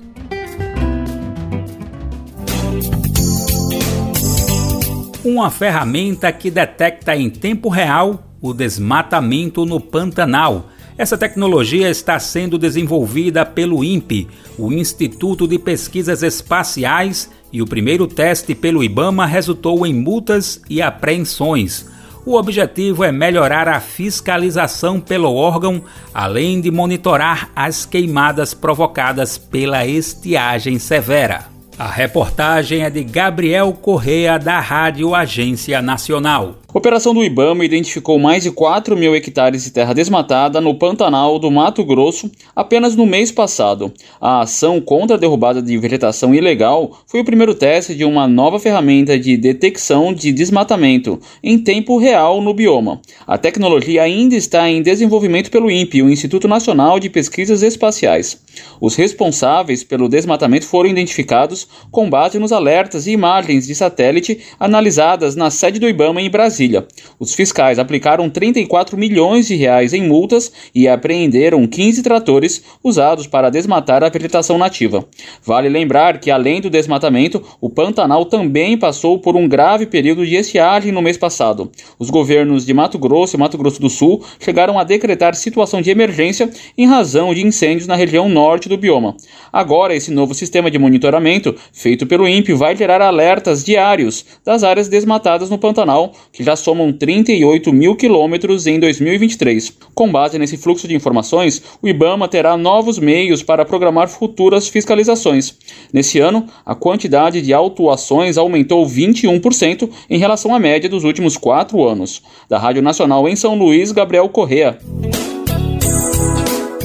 [5.24, 10.70] Uma ferramenta que detecta em tempo real o desmatamento no Pantanal.
[10.96, 18.06] Essa tecnologia está sendo desenvolvida pelo INPE, o Instituto de Pesquisas Espaciais, e o primeiro
[18.06, 21.90] teste pelo IBAMA resultou em multas e apreensões.
[22.24, 25.82] O objetivo é melhorar a fiscalização pelo órgão,
[26.14, 31.46] além de monitorar as queimadas provocadas pela estiagem severa.
[31.76, 36.61] A reportagem é de Gabriel Correa, da Rádio Agência Nacional.
[36.74, 41.50] Operação do Ibama identificou mais de 4 mil hectares de terra desmatada no Pantanal do
[41.50, 43.92] Mato Grosso apenas no mês passado.
[44.18, 48.58] A ação contra a derrubada de vegetação ilegal foi o primeiro teste de uma nova
[48.58, 53.02] ferramenta de detecção de desmatamento em tempo real no bioma.
[53.26, 58.40] A tecnologia ainda está em desenvolvimento pelo INPE, o Instituto Nacional de Pesquisas Espaciais.
[58.80, 65.36] Os responsáveis pelo desmatamento foram identificados com base nos alertas e imagens de satélite analisadas
[65.36, 66.61] na sede do Ibama em Brasília.
[66.62, 66.86] Brasília.
[67.18, 73.50] Os fiscais aplicaram 34 milhões de reais em multas e apreenderam 15 tratores usados para
[73.50, 75.04] desmatar a vegetação nativa.
[75.44, 80.36] Vale lembrar que, além do desmatamento, o Pantanal também passou por um grave período de
[80.36, 81.70] estiagem no mês passado.
[81.98, 85.90] Os governos de Mato Grosso e Mato Grosso do Sul chegaram a decretar situação de
[85.90, 89.16] emergência em razão de incêndios na região norte do bioma.
[89.52, 94.88] Agora, esse novo sistema de monitoramento, feito pelo INPE, vai gerar alertas diários das áreas
[94.88, 99.76] desmatadas no Pantanal, que já somam 38 mil quilômetros em 2023.
[99.94, 105.56] Com base nesse fluxo de informações, o IBAMA terá novos meios para programar futuras fiscalizações.
[105.92, 111.86] Nesse ano, a quantidade de autuações aumentou 21% em relação à média dos últimos quatro
[111.86, 112.22] anos.
[112.48, 114.78] Da Rádio Nacional em São Luís, Gabriel Correa.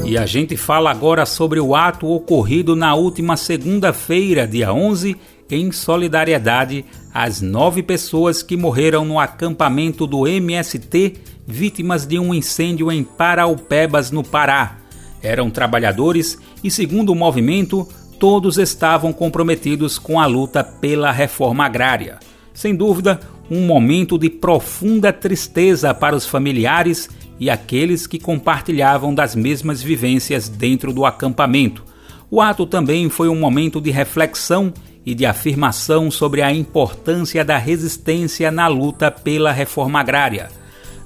[0.08, 5.18] E a gente fala agora sobre o ato ocorrido na última segunda-feira, dia 11,
[5.56, 12.92] em solidariedade às nove pessoas que morreram no acampamento do MST, vítimas de um incêndio
[12.92, 14.78] em Paraupebas, no Pará.
[15.22, 17.88] Eram trabalhadores e, segundo o movimento,
[18.20, 22.20] todos estavam comprometidos com a luta pela reforma agrária.
[22.54, 23.20] Sem dúvida,
[23.50, 30.50] um momento de profunda tristeza para os familiares e aqueles que compartilhavam das mesmas vivências
[30.50, 31.84] dentro do acampamento.
[32.30, 34.74] O ato também foi um momento de reflexão
[35.08, 40.50] e de afirmação sobre a importância da resistência na luta pela reforma agrária.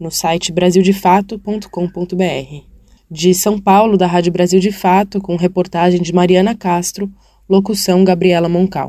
[0.00, 2.64] no site brasildefato.com.br.
[3.10, 7.10] De São Paulo, da Rádio Brasil de Fato, com reportagem de Mariana Castro,
[7.46, 8.88] locução Gabriela Moncal.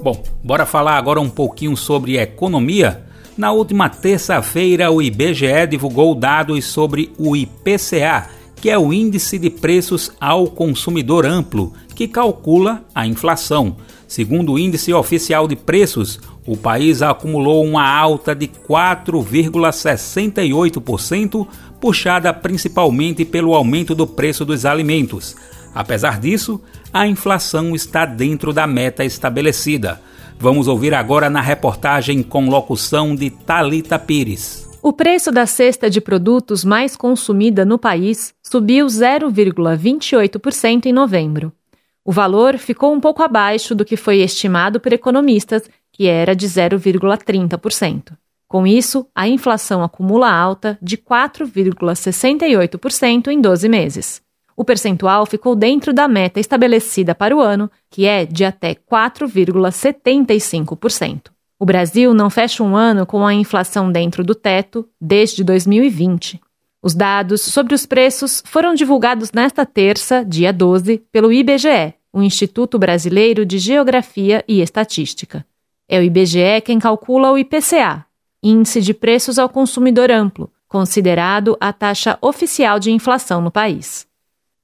[0.00, 3.02] Bom, bora falar agora um pouquinho sobre economia?
[3.36, 8.28] Na última terça-feira, o IBGE divulgou dados sobre o IPCA,
[8.64, 13.76] que é o Índice de Preços ao Consumidor Amplo, que calcula a inflação.
[14.08, 21.46] Segundo o Índice Oficial de Preços, o país acumulou uma alta de 4,68%,
[21.78, 25.36] puxada principalmente pelo aumento do preço dos alimentos.
[25.74, 26.58] Apesar disso,
[26.90, 30.00] a inflação está dentro da meta estabelecida.
[30.40, 34.63] Vamos ouvir agora na reportagem com locução de Talita Pires.
[34.86, 41.50] O preço da cesta de produtos mais consumida no país subiu 0,28% em novembro.
[42.04, 46.46] O valor ficou um pouco abaixo do que foi estimado por economistas, que era de
[46.46, 48.12] 0,30%.
[48.46, 54.20] Com isso, a inflação acumula alta de 4,68% em 12 meses.
[54.54, 61.33] O percentual ficou dentro da meta estabelecida para o ano, que é de até 4,75%.
[61.58, 66.40] O Brasil não fecha um ano com a inflação dentro do teto desde 2020.
[66.82, 72.78] Os dados sobre os preços foram divulgados nesta terça, dia 12, pelo IBGE, o Instituto
[72.78, 75.46] Brasileiro de Geografia e Estatística.
[75.88, 78.04] É o IBGE quem calcula o IPCA,
[78.42, 84.06] Índice de Preços ao Consumidor Amplo, considerado a taxa oficial de inflação no país.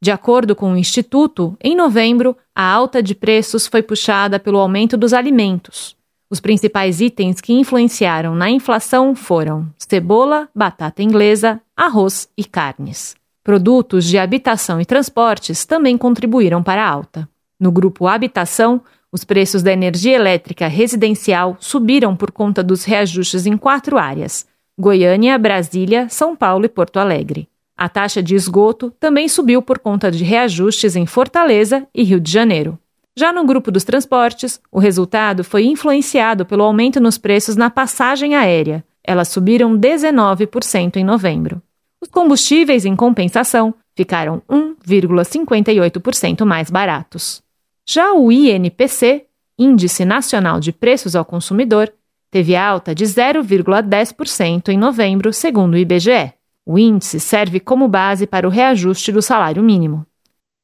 [0.02, 4.96] De acordo com o Instituto, em novembro, a alta de preços foi puxada pelo aumento
[4.96, 5.96] dos alimentos.
[6.30, 13.16] Os principais itens que influenciaram na inflação foram cebola, batata inglesa, arroz e carnes.
[13.42, 17.28] Produtos de habitação e transportes também contribuíram para a alta.
[17.58, 23.56] No grupo Habitação, os preços da energia elétrica residencial subiram por conta dos reajustes em
[23.56, 24.46] quatro áreas:
[24.78, 27.48] Goiânia, Brasília, São Paulo e Porto Alegre.
[27.76, 32.30] A taxa de esgoto também subiu por conta de reajustes em Fortaleza e Rio de
[32.30, 32.78] Janeiro.
[33.20, 38.34] Já no grupo dos transportes, o resultado foi influenciado pelo aumento nos preços na passagem
[38.34, 38.82] aérea.
[39.04, 41.60] Elas subiram 19% em novembro.
[42.00, 47.42] Os combustíveis, em compensação, ficaram 1,58% mais baratos.
[47.86, 49.26] Já o INPC,
[49.58, 51.92] Índice Nacional de Preços ao Consumidor,
[52.30, 56.32] teve alta de 0,10% em novembro, segundo o IBGE.
[56.64, 60.06] O índice serve como base para o reajuste do salário mínimo.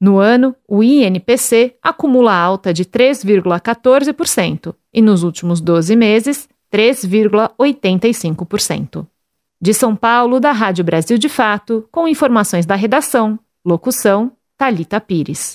[0.00, 9.06] No ano, o INPC acumula alta de 3,14% e nos últimos 12 meses, 3,85%.
[9.58, 15.54] De São Paulo, da Rádio Brasil de Fato, com informações da redação, locução Talita Pires.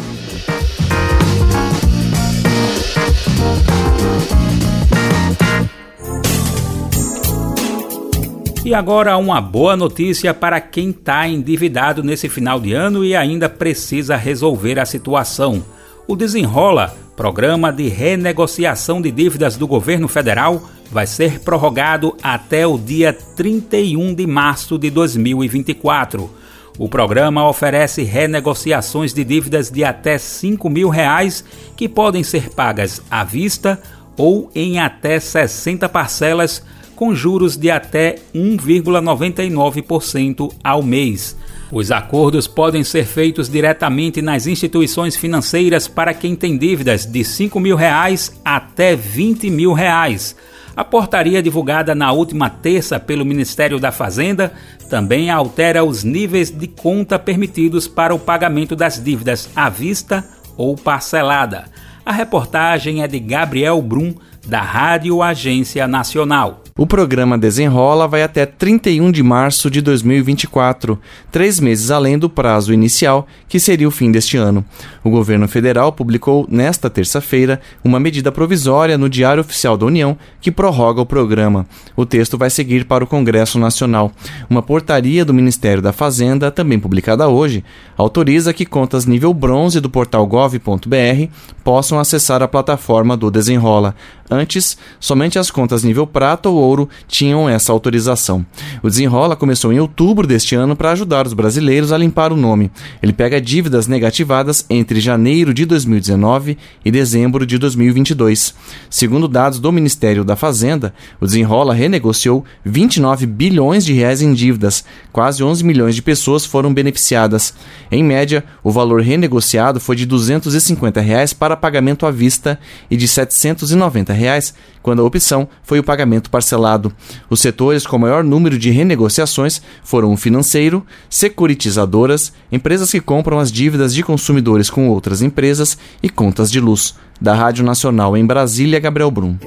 [8.63, 13.49] E agora uma boa notícia para quem está endividado nesse final de ano e ainda
[13.49, 15.65] precisa resolver a situação.
[16.07, 22.77] O Desenrola, programa de renegociação de dívidas do governo federal, vai ser prorrogado até o
[22.77, 26.29] dia 31 de março de 2024.
[26.77, 31.43] O programa oferece renegociações de dívidas de até 5 mil reais
[31.75, 33.81] que podem ser pagas à vista
[34.15, 36.63] ou em até 60 parcelas
[37.01, 41.35] com juros de até 1,99% ao mês.
[41.71, 47.59] Os acordos podem ser feitos diretamente nas instituições financeiras para quem tem dívidas de 5
[47.59, 50.35] mil reais até 20 mil reais.
[50.75, 54.53] A portaria divulgada na última terça pelo Ministério da Fazenda
[54.87, 60.23] também altera os níveis de conta permitidos para o pagamento das dívidas à vista
[60.55, 61.65] ou parcelada.
[62.05, 64.13] A reportagem é de Gabriel Brum,
[64.45, 66.61] da Rádio Agência Nacional.
[66.81, 70.99] O programa Desenrola vai até 31 de março de 2024,
[71.31, 74.65] três meses além do prazo inicial, que seria o fim deste ano.
[75.03, 80.49] O governo federal publicou nesta terça-feira uma medida provisória no Diário Oficial da União que
[80.49, 81.67] prorroga o programa.
[81.95, 84.11] O texto vai seguir para o Congresso Nacional.
[84.49, 87.63] Uma portaria do Ministério da Fazenda, também publicada hoje,
[87.95, 91.27] autoriza que contas nível bronze do portal gov.br
[91.63, 93.93] possam acessar a plataforma do Desenrola.
[94.31, 96.70] Antes, somente as contas nível prata ou
[97.07, 98.45] tinham essa autorização.
[98.81, 102.71] O Desenrola começou em outubro deste ano para ajudar os brasileiros a limpar o nome.
[103.01, 108.53] Ele pega dívidas negativadas entre janeiro de 2019 e dezembro de 2022.
[108.89, 114.83] Segundo dados do Ministério da Fazenda, o Desenrola renegociou 29 bilhões de reais em dívidas.
[115.11, 117.53] Quase 11 milhões de pessoas foram beneficiadas.
[117.91, 122.59] Em média, o valor renegociado foi de 250 reais para pagamento à vista
[122.89, 126.93] e de 790 reais quando a opção foi o pagamento parcelado.
[127.29, 133.51] Os setores com maior número de renegociações foram o financeiro, securitizadoras, empresas que compram as
[133.51, 136.95] dívidas de consumidores com outras empresas e contas de luz.
[137.19, 139.37] Da Rádio Nacional em Brasília, Gabriel Brum.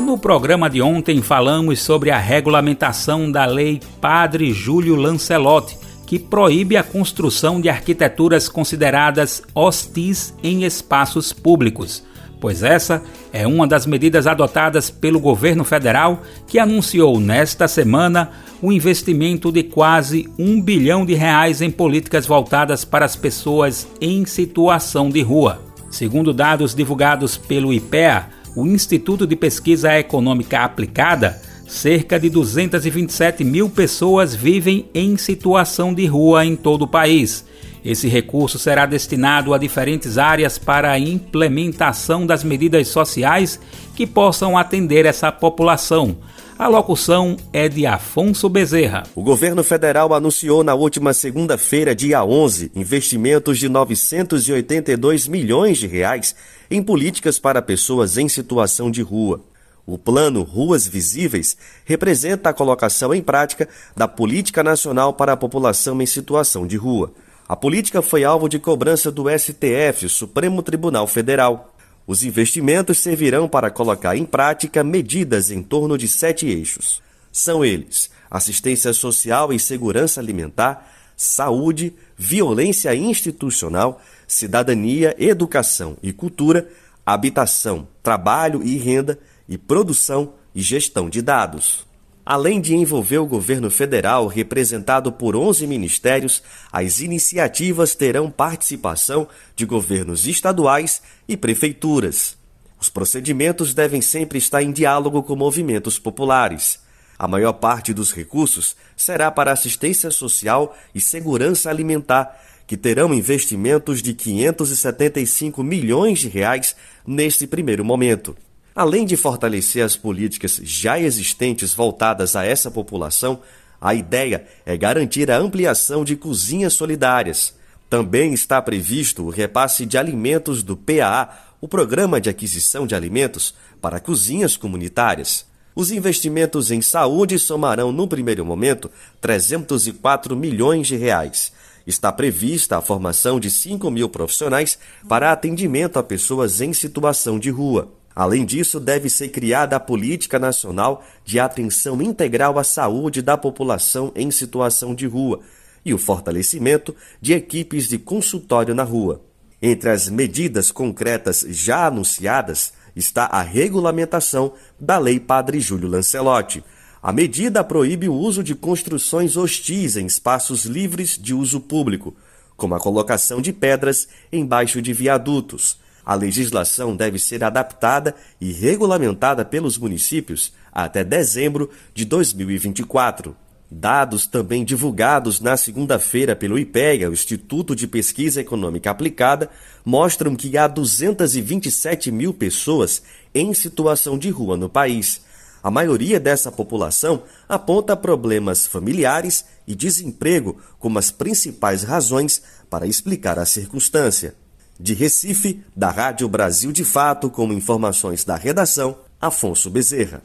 [0.00, 5.76] No programa de ontem falamos sobre a regulamentação da Lei Padre Júlio Lancelotti,
[6.06, 12.07] que proíbe a construção de arquiteturas consideradas hostis em espaços públicos
[12.40, 18.30] pois essa é uma das medidas adotadas pelo governo federal que anunciou nesta semana
[18.60, 24.24] o investimento de quase um bilhão de reais em políticas voltadas para as pessoas em
[24.24, 25.62] situação de rua.
[25.90, 33.70] Segundo dados divulgados pelo IPEA, o Instituto de Pesquisa Econômica Aplicada, cerca de 227 mil
[33.70, 37.44] pessoas vivem em situação de rua em todo o país
[37.90, 43.58] esse recurso será destinado a diferentes áreas para a implementação das medidas sociais
[43.96, 46.18] que possam atender essa população.
[46.58, 49.04] A locução é de Afonso Bezerra.
[49.14, 56.36] O governo federal anunciou na última segunda-feira, dia 11, investimentos de 982 milhões de reais
[56.70, 59.40] em políticas para pessoas em situação de rua.
[59.86, 63.66] O plano Ruas Visíveis representa a colocação em prática
[63.96, 67.14] da Política Nacional para a População em Situação de Rua.
[67.48, 71.74] A política foi alvo de cobrança do STF, Supremo Tribunal Federal.
[72.06, 77.00] Os investimentos servirão para colocar em prática medidas em torno de sete eixos.
[77.32, 86.68] São eles: assistência social e segurança alimentar, saúde, violência institucional, cidadania, educação e cultura,
[87.04, 89.18] habitação, trabalho e renda,
[89.48, 91.87] e produção e gestão de dados.
[92.30, 99.26] Além de envolver o governo federal, representado por 11 ministérios, as iniciativas terão participação
[99.56, 102.36] de governos estaduais e prefeituras.
[102.78, 106.80] Os procedimentos devem sempre estar em diálogo com movimentos populares.
[107.18, 114.02] A maior parte dos recursos será para assistência social e segurança alimentar, que terão investimentos
[114.02, 116.76] de 575 milhões de reais
[117.06, 118.36] neste primeiro momento.
[118.78, 123.40] Além de fortalecer as políticas já existentes voltadas a essa população,
[123.80, 127.52] a ideia é garantir a ampliação de cozinhas solidárias.
[127.90, 131.28] Também está previsto o repasse de alimentos do PAA,
[131.60, 133.52] o Programa de Aquisição de Alimentos,
[133.82, 135.44] para cozinhas comunitárias.
[135.74, 138.88] Os investimentos em saúde somarão, no primeiro momento,
[139.20, 141.52] 304 milhões de reais.
[141.84, 147.50] Está prevista a formação de 5 mil profissionais para atendimento a pessoas em situação de
[147.50, 147.97] rua.
[148.18, 154.10] Além disso, deve ser criada a Política Nacional de Atenção Integral à Saúde da População
[154.16, 155.38] em Situação de Rua
[155.84, 159.22] e o fortalecimento de equipes de consultório na rua.
[159.62, 166.64] Entre as medidas concretas já anunciadas está a regulamentação da Lei Padre Júlio Lancelotti.
[167.00, 172.16] A medida proíbe o uso de construções hostis em espaços livres de uso público,
[172.56, 175.78] como a colocação de pedras embaixo de viadutos
[176.08, 183.36] a legislação deve ser adaptada e regulamentada pelos municípios até dezembro de 2024.
[183.70, 189.50] Dados também divulgados na segunda-feira pelo IPEA, o Instituto de Pesquisa Econômica Aplicada,
[189.84, 193.02] mostram que há 227 mil pessoas
[193.34, 195.20] em situação de rua no país.
[195.62, 202.40] A maioria dessa população aponta problemas familiares e desemprego como as principais razões
[202.70, 204.34] para explicar a circunstância.
[204.80, 210.22] De Recife, da Rádio Brasil de Fato, com informações da redação, Afonso Bezerra.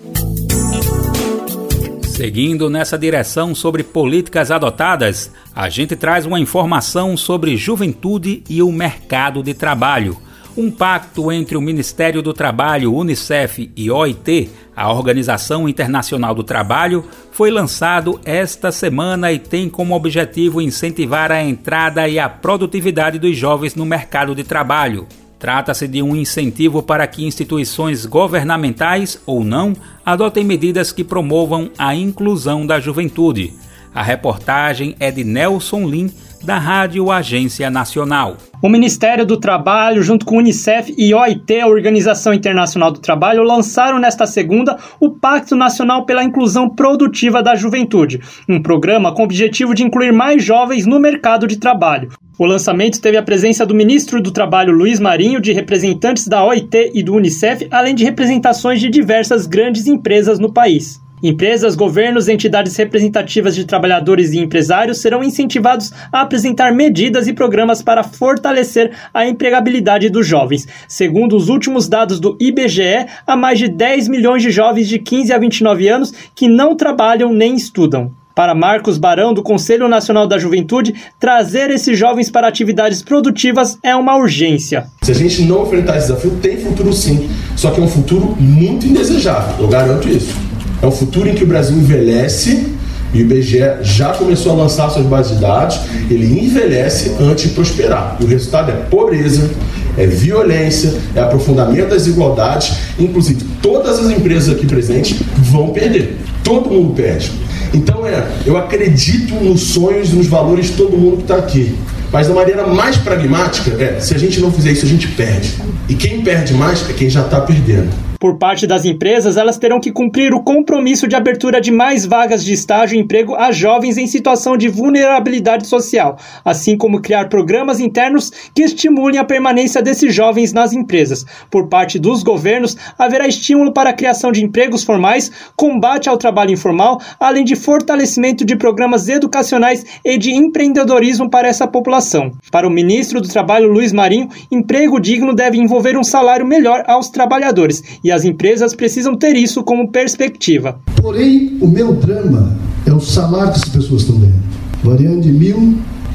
[2.03, 8.71] Seguindo nessa direção sobre políticas adotadas, a gente traz uma informação sobre juventude e o
[8.71, 10.17] mercado de trabalho
[10.55, 17.05] um pacto entre o Ministério do Trabalho, Unicef e OIT, a Organização Internacional do Trabalho,
[17.31, 23.35] foi lançado esta semana e tem como objetivo incentivar a entrada e a produtividade dos
[23.35, 25.07] jovens no mercado de trabalho.
[25.39, 29.75] Trata-se de um incentivo para que instituições governamentais ou não
[30.05, 33.53] adotem medidas que promovam a inclusão da juventude.
[33.93, 36.11] A reportagem é de Nelson Lim,
[36.43, 38.35] da Rádio Agência Nacional.
[38.61, 43.43] O Ministério do Trabalho, junto com o Unicef e OIT, a Organização Internacional do Trabalho,
[43.43, 49.25] lançaram nesta segunda o Pacto Nacional pela Inclusão Produtiva da Juventude, um programa com o
[49.25, 52.09] objetivo de incluir mais jovens no mercado de trabalho.
[52.37, 56.91] O lançamento teve a presença do ministro do Trabalho Luiz Marinho, de representantes da OIT
[56.93, 61.02] e do Unicef, além de representações de diversas grandes empresas no país.
[61.23, 67.81] Empresas, governos, entidades representativas de trabalhadores e empresários serão incentivados a apresentar medidas e programas
[67.81, 70.67] para fortalecer a empregabilidade dos jovens.
[70.85, 75.31] Segundo os últimos dados do IBGE, há mais de 10 milhões de jovens de 15
[75.31, 78.11] a 29 anos que não trabalham nem estudam.
[78.35, 83.95] Para Marcos Barão, do Conselho Nacional da Juventude, trazer esses jovens para atividades produtivas é
[83.95, 84.87] uma urgência.
[85.03, 87.29] Se a gente não enfrentar esse desafio, tem futuro sim.
[87.55, 90.52] Só que é um futuro muito indesejável, eu garanto isso.
[90.83, 92.73] É um futuro em que o Brasil envelhece
[93.13, 95.79] e o IBGE já começou a lançar suas bases de dados,
[96.09, 98.17] ele envelhece antes de prosperar.
[98.19, 99.49] E o resultado é pobreza,
[99.97, 102.75] é violência, é aprofundamento das desigualdades.
[102.99, 106.17] Inclusive, todas as empresas aqui presentes vão perder.
[106.43, 107.31] Todo mundo perde.
[107.73, 111.75] Então, é, eu acredito nos sonhos e nos valores de todo mundo que está aqui.
[112.11, 115.53] Mas da maneira mais pragmática, é, se a gente não fizer isso, a gente perde.
[115.87, 118.12] E quem perde mais é quem já está perdendo.
[118.23, 122.41] Por parte das empresas, elas terão que cumprir o compromisso de abertura de mais vagas
[122.41, 127.81] de estágio e emprego a jovens em situação de vulnerabilidade social, assim como criar programas
[127.81, 131.25] internos que estimulem a permanência desses jovens nas empresas.
[131.51, 136.51] Por parte dos governos, haverá estímulo para a criação de empregos formais, combate ao trabalho
[136.51, 142.31] informal, além de fortalecimento de programas educacionais e de empreendedorismo para essa população.
[142.49, 147.09] Para o ministro do Trabalho, Luiz Marinho, emprego digno deve envolver um salário melhor aos
[147.09, 150.79] trabalhadores e as empresas precisam ter isso como perspectiva.
[150.95, 152.55] Porém, o meu drama
[152.85, 154.43] é o salário que as pessoas estão ganhando,
[154.83, 155.31] variando de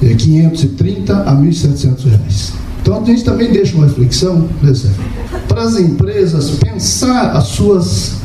[0.01, 2.53] 1.530 a 1.700 reais.
[2.81, 4.73] Então a gente também deixa uma reflexão né,
[5.47, 8.17] para as empresas pensar as suas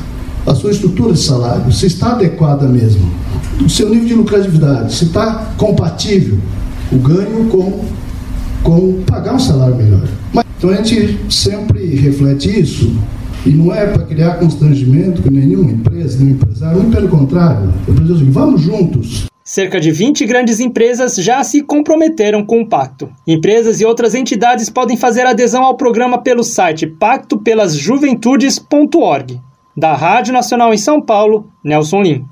[0.45, 3.09] a sua estrutura de salário, se está adequada mesmo,
[3.63, 6.37] o seu nível de lucratividade, se está compatível
[6.91, 7.85] o ganho com,
[8.61, 10.07] com pagar um salário melhor.
[10.33, 12.93] Mas, então a gente sempre reflete isso
[13.45, 17.73] e não é para criar constrangimento com nenhuma empresa, nenhum empresário, muito pelo contrário.
[17.87, 19.25] Eu dizer assim, vamos juntos.
[19.43, 23.09] Cerca de 20 grandes empresas já se comprometeram com o pacto.
[23.27, 29.41] Empresas e outras entidades podem fazer adesão ao programa pelo site pactopelasjuventudes.org.
[29.75, 32.25] Da Rádio Nacional em São Paulo, Nelson Lim.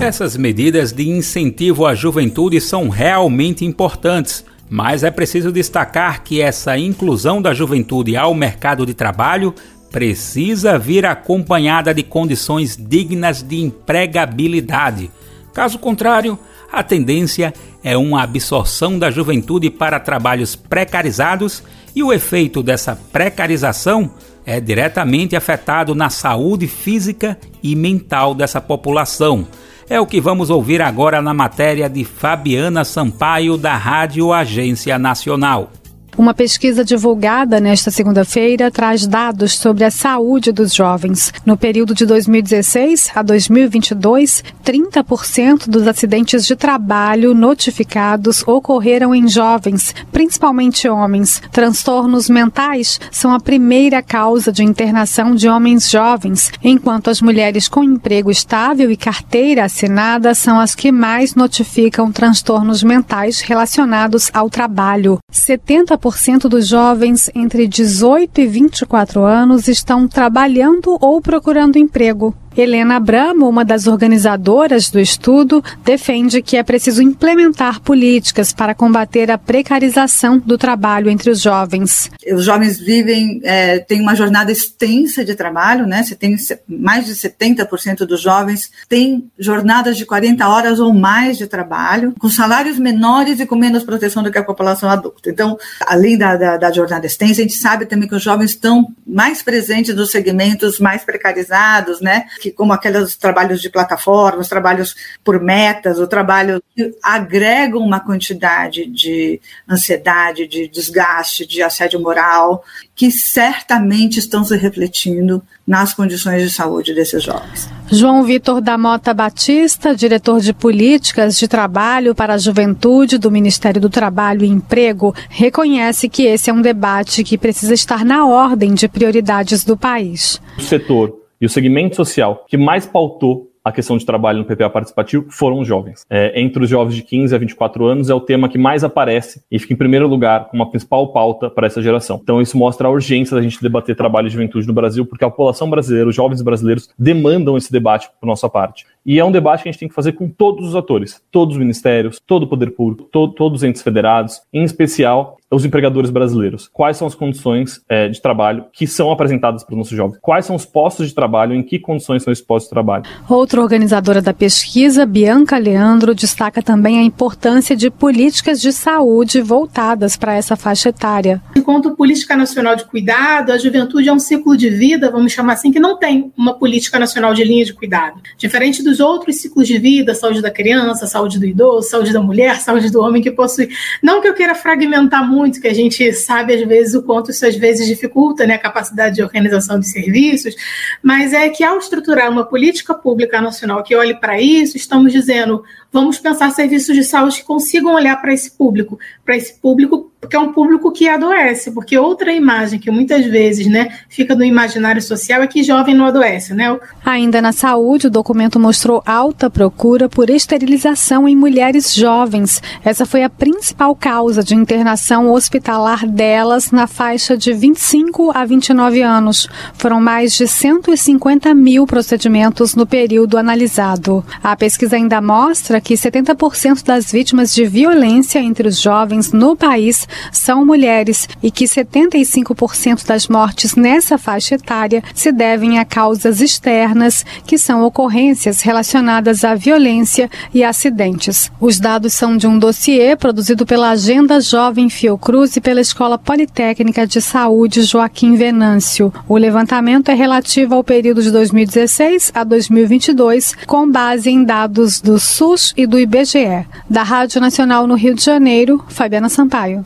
[0.00, 6.78] Essas medidas de incentivo à juventude são realmente importantes mas é preciso destacar que essa
[6.78, 9.52] inclusão da juventude ao mercado de trabalho
[9.90, 15.10] precisa vir acompanhada de condições dignas de empregabilidade.
[15.52, 16.38] Caso contrário,
[16.72, 17.52] a tendência
[17.82, 24.08] é uma absorção da juventude para trabalhos precarizados e o efeito dessa precarização
[24.46, 29.48] é diretamente afetado na saúde física e mental dessa população
[29.90, 35.79] é o que vamos ouvir agora na matéria de Fabiana Sampaio, da Rádio Agência Nacional.
[36.18, 41.32] Uma pesquisa divulgada nesta segunda-feira traz dados sobre a saúde dos jovens.
[41.46, 49.94] No período de 2016 a 2022, 30% dos acidentes de trabalho notificados ocorreram em jovens,
[50.12, 51.40] principalmente homens.
[51.50, 57.82] Transtornos mentais são a primeira causa de internação de homens jovens, enquanto as mulheres com
[57.82, 65.18] emprego estável e carteira assinada são as que mais notificam transtornos mentais relacionados ao trabalho.
[65.30, 72.34] 70 40% dos jovens entre 18 e 24 anos estão trabalhando ou procurando emprego.
[72.56, 79.30] Helena Abramo, uma das organizadoras do estudo, defende que é preciso implementar políticas para combater
[79.30, 82.10] a precarização do trabalho entre os jovens.
[82.32, 86.02] Os jovens vivem, é, têm uma jornada extensa de trabalho, né?
[86.02, 86.36] Você tem
[86.68, 92.28] mais de 70% dos jovens têm jornadas de 40 horas ou mais de trabalho, com
[92.28, 95.30] salários menores e com menos proteção do que a população adulta.
[95.30, 98.92] Então, além da, da, da jornada extensa, a gente sabe também que os jovens estão
[99.06, 102.24] mais presentes nos segmentos mais precarizados, né?
[102.40, 108.86] Que como aqueles trabalhos de plataformas, trabalhos por metas, o trabalho que agregam uma quantidade
[108.86, 112.64] de ansiedade, de desgaste, de assédio moral,
[112.96, 117.68] que certamente estão se refletindo nas condições de saúde desses jovens.
[117.92, 123.80] João Vitor da Mota Batista, diretor de políticas de trabalho para a juventude do Ministério
[123.80, 128.74] do Trabalho e Emprego, reconhece que esse é um debate que precisa estar na ordem
[128.74, 130.40] de prioridades do país.
[130.58, 134.70] O setor e o segmento social que mais pautou a questão de trabalho no PPA
[134.70, 136.04] participativo foram os jovens.
[136.08, 139.42] É, entre os jovens de 15 a 24 anos é o tema que mais aparece
[139.50, 142.18] e fica em primeiro lugar como a principal pauta para essa geração.
[142.22, 145.30] Então isso mostra a urgência da gente debater trabalho e juventude no Brasil, porque a
[145.30, 148.86] população brasileira, os jovens brasileiros demandam esse debate por nossa parte.
[149.04, 151.54] E é um debate que a gente tem que fazer com todos os atores, todos
[151.54, 156.10] os ministérios, todo o poder público, to todos os entes federados, em especial os empregadores
[156.10, 156.70] brasileiros.
[156.72, 160.18] Quais são as condições é, de trabalho que são apresentadas para os nossos jovens?
[160.22, 161.54] Quais são os postos de trabalho?
[161.54, 163.04] Em que condições são esses postos de trabalho?
[163.28, 170.16] Outra organizadora da pesquisa, Bianca Leandro, destaca também a importância de políticas de saúde voltadas
[170.16, 171.42] para essa faixa etária.
[171.56, 175.72] Enquanto política nacional de cuidado, a juventude é um ciclo de vida, vamos chamar assim,
[175.72, 178.20] que não tem uma política nacional de linha de cuidado.
[178.38, 182.56] Diferente dos outros ciclos de vida, saúde da criança, saúde do idoso, saúde da mulher,
[182.56, 183.68] saúde do homem que possui.
[184.02, 187.30] Não que eu queira fragmentar muito muito, que a gente sabe às vezes o quanto
[187.30, 190.54] isso às vezes dificulta né, a capacidade de organização de serviços,
[191.02, 195.64] mas é que ao estruturar uma política pública nacional que olhe para isso, estamos dizendo
[195.90, 200.36] vamos pensar serviços de saúde que consigam olhar para esse público, para esse público que
[200.36, 205.00] é um público que adoece, porque outra imagem que muitas vezes, né, fica no imaginário
[205.00, 206.78] social é que jovem não adoece, né?
[207.04, 212.62] Ainda na saúde, o documento mostrou alta procura por esterilização em mulheres jovens.
[212.84, 219.02] Essa foi a principal causa de internação hospitalar delas na faixa de 25 a 29
[219.02, 219.48] anos.
[219.74, 224.24] Foram mais de 150 mil procedimentos no período analisado.
[224.42, 230.06] A pesquisa ainda mostra que 70% das vítimas de violência entre os jovens no país
[230.32, 237.24] são mulheres e que 75% das mortes nessa faixa etária se devem a causas externas,
[237.46, 241.50] que são ocorrências relacionadas à violência e acidentes.
[241.60, 247.06] Os dados são de um dossiê produzido pela Agenda Jovem Fiocruz e pela Escola Politécnica
[247.06, 249.12] de Saúde Joaquim Venâncio.
[249.28, 255.18] O levantamento é relativo ao período de 2016 a 2022, com base em dados do
[255.18, 256.66] SUS e do IBGE.
[256.88, 259.84] Da Rádio Nacional no Rio de Janeiro, Fabiana Sampaio.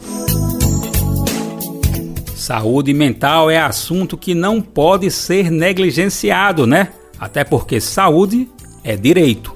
[2.35, 6.91] Saúde mental é assunto que não pode ser negligenciado, né?
[7.19, 8.51] Até porque saúde
[8.83, 9.55] é direito.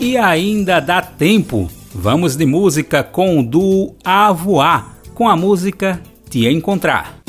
[0.00, 1.68] E ainda dá tempo.
[1.94, 6.00] Vamos de música com o do Avoar, com a música
[6.30, 7.20] Te Encontrar.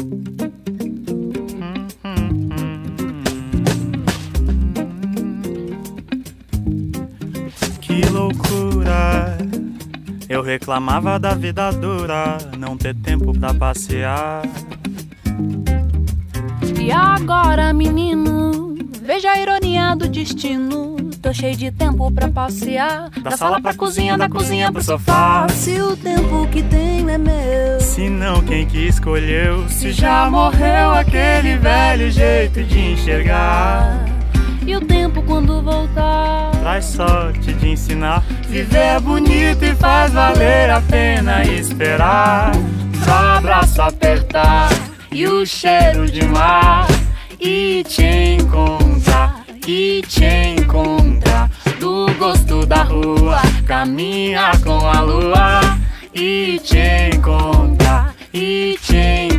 [10.37, 14.43] Eu reclamava da vida dura, não ter tempo pra passear.
[16.79, 20.95] E agora, menino, veja a ironia do destino.
[21.23, 23.09] Tô cheio de tempo pra passear.
[23.09, 25.47] Da, da sala pra, pra cozinha, da cozinha pro sofá.
[25.49, 27.79] Se o tempo que tenho é meu.
[27.81, 29.67] Se não, quem que escolheu?
[29.67, 33.76] Se já morreu aquele velho jeito de enxergar.
[36.67, 38.21] Traz sorte de ensinar.
[38.49, 42.51] Viver é bonito e faz valer a pena esperar.
[43.05, 44.69] Só abraço apertar
[45.09, 46.85] e o cheiro de mar.
[47.39, 51.49] E te encontrar, e te encontrar.
[51.79, 55.61] Do gosto da rua, caminhar com a lua.
[56.13, 59.36] E te encontrar, e te encontrar.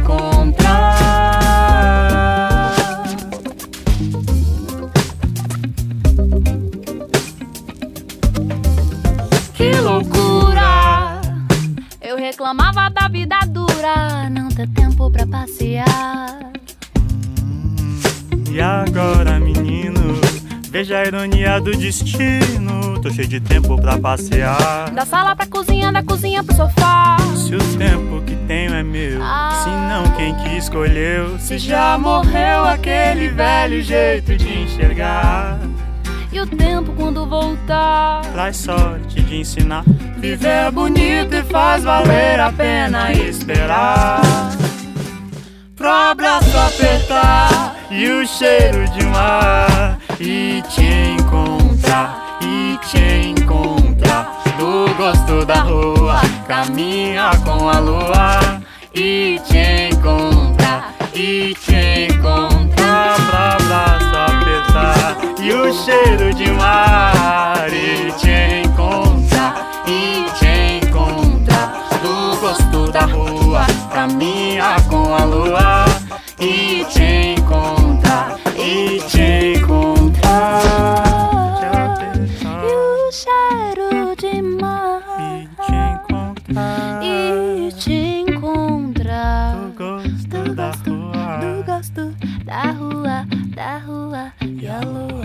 [12.48, 16.50] Reclamava da vida dura, não ter tempo pra passear.
[18.50, 20.18] E agora, menino,
[20.70, 22.98] veja a ironia do destino.
[23.02, 24.90] Tô cheio de tempo pra passear.
[24.92, 27.18] Da sala pra cozinha, da cozinha pro sofá.
[27.36, 29.60] Se o tempo que tenho é meu, ah.
[29.62, 31.38] se não, quem que escolheu?
[31.38, 35.58] Se já morreu aquele velho jeito de enxergar.
[36.32, 39.84] E o tempo quando voltar traz sorte de ensinar.
[40.20, 44.20] Viver é bonito e faz valer a pena esperar.
[45.76, 49.96] Pro abraço apertar e o cheiro de mar.
[50.18, 54.42] E te encontrar, e te encontrar.
[54.58, 58.60] Do gosto da rua, caminha com a lua.
[58.92, 63.14] E te encontrar, e te encontrar.
[63.14, 69.27] Pro abraço apertar e o cheiro de mar e te encontrar
[69.88, 71.88] e te encontrar.
[72.02, 75.84] Do gosto da rua caminha com a lua.
[76.38, 80.62] E te encontrar e te encontrar.
[82.62, 85.02] E o cheiro de mar.
[85.18, 87.00] E te encontrar.
[87.02, 89.54] E te encontrar.
[89.54, 91.38] Do gosto da rua.
[91.40, 92.14] do gosto
[92.44, 94.32] da rua da rua.
[94.42, 95.17] E a lua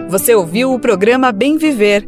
[0.09, 2.07] Você ouviu o programa Bem Viver,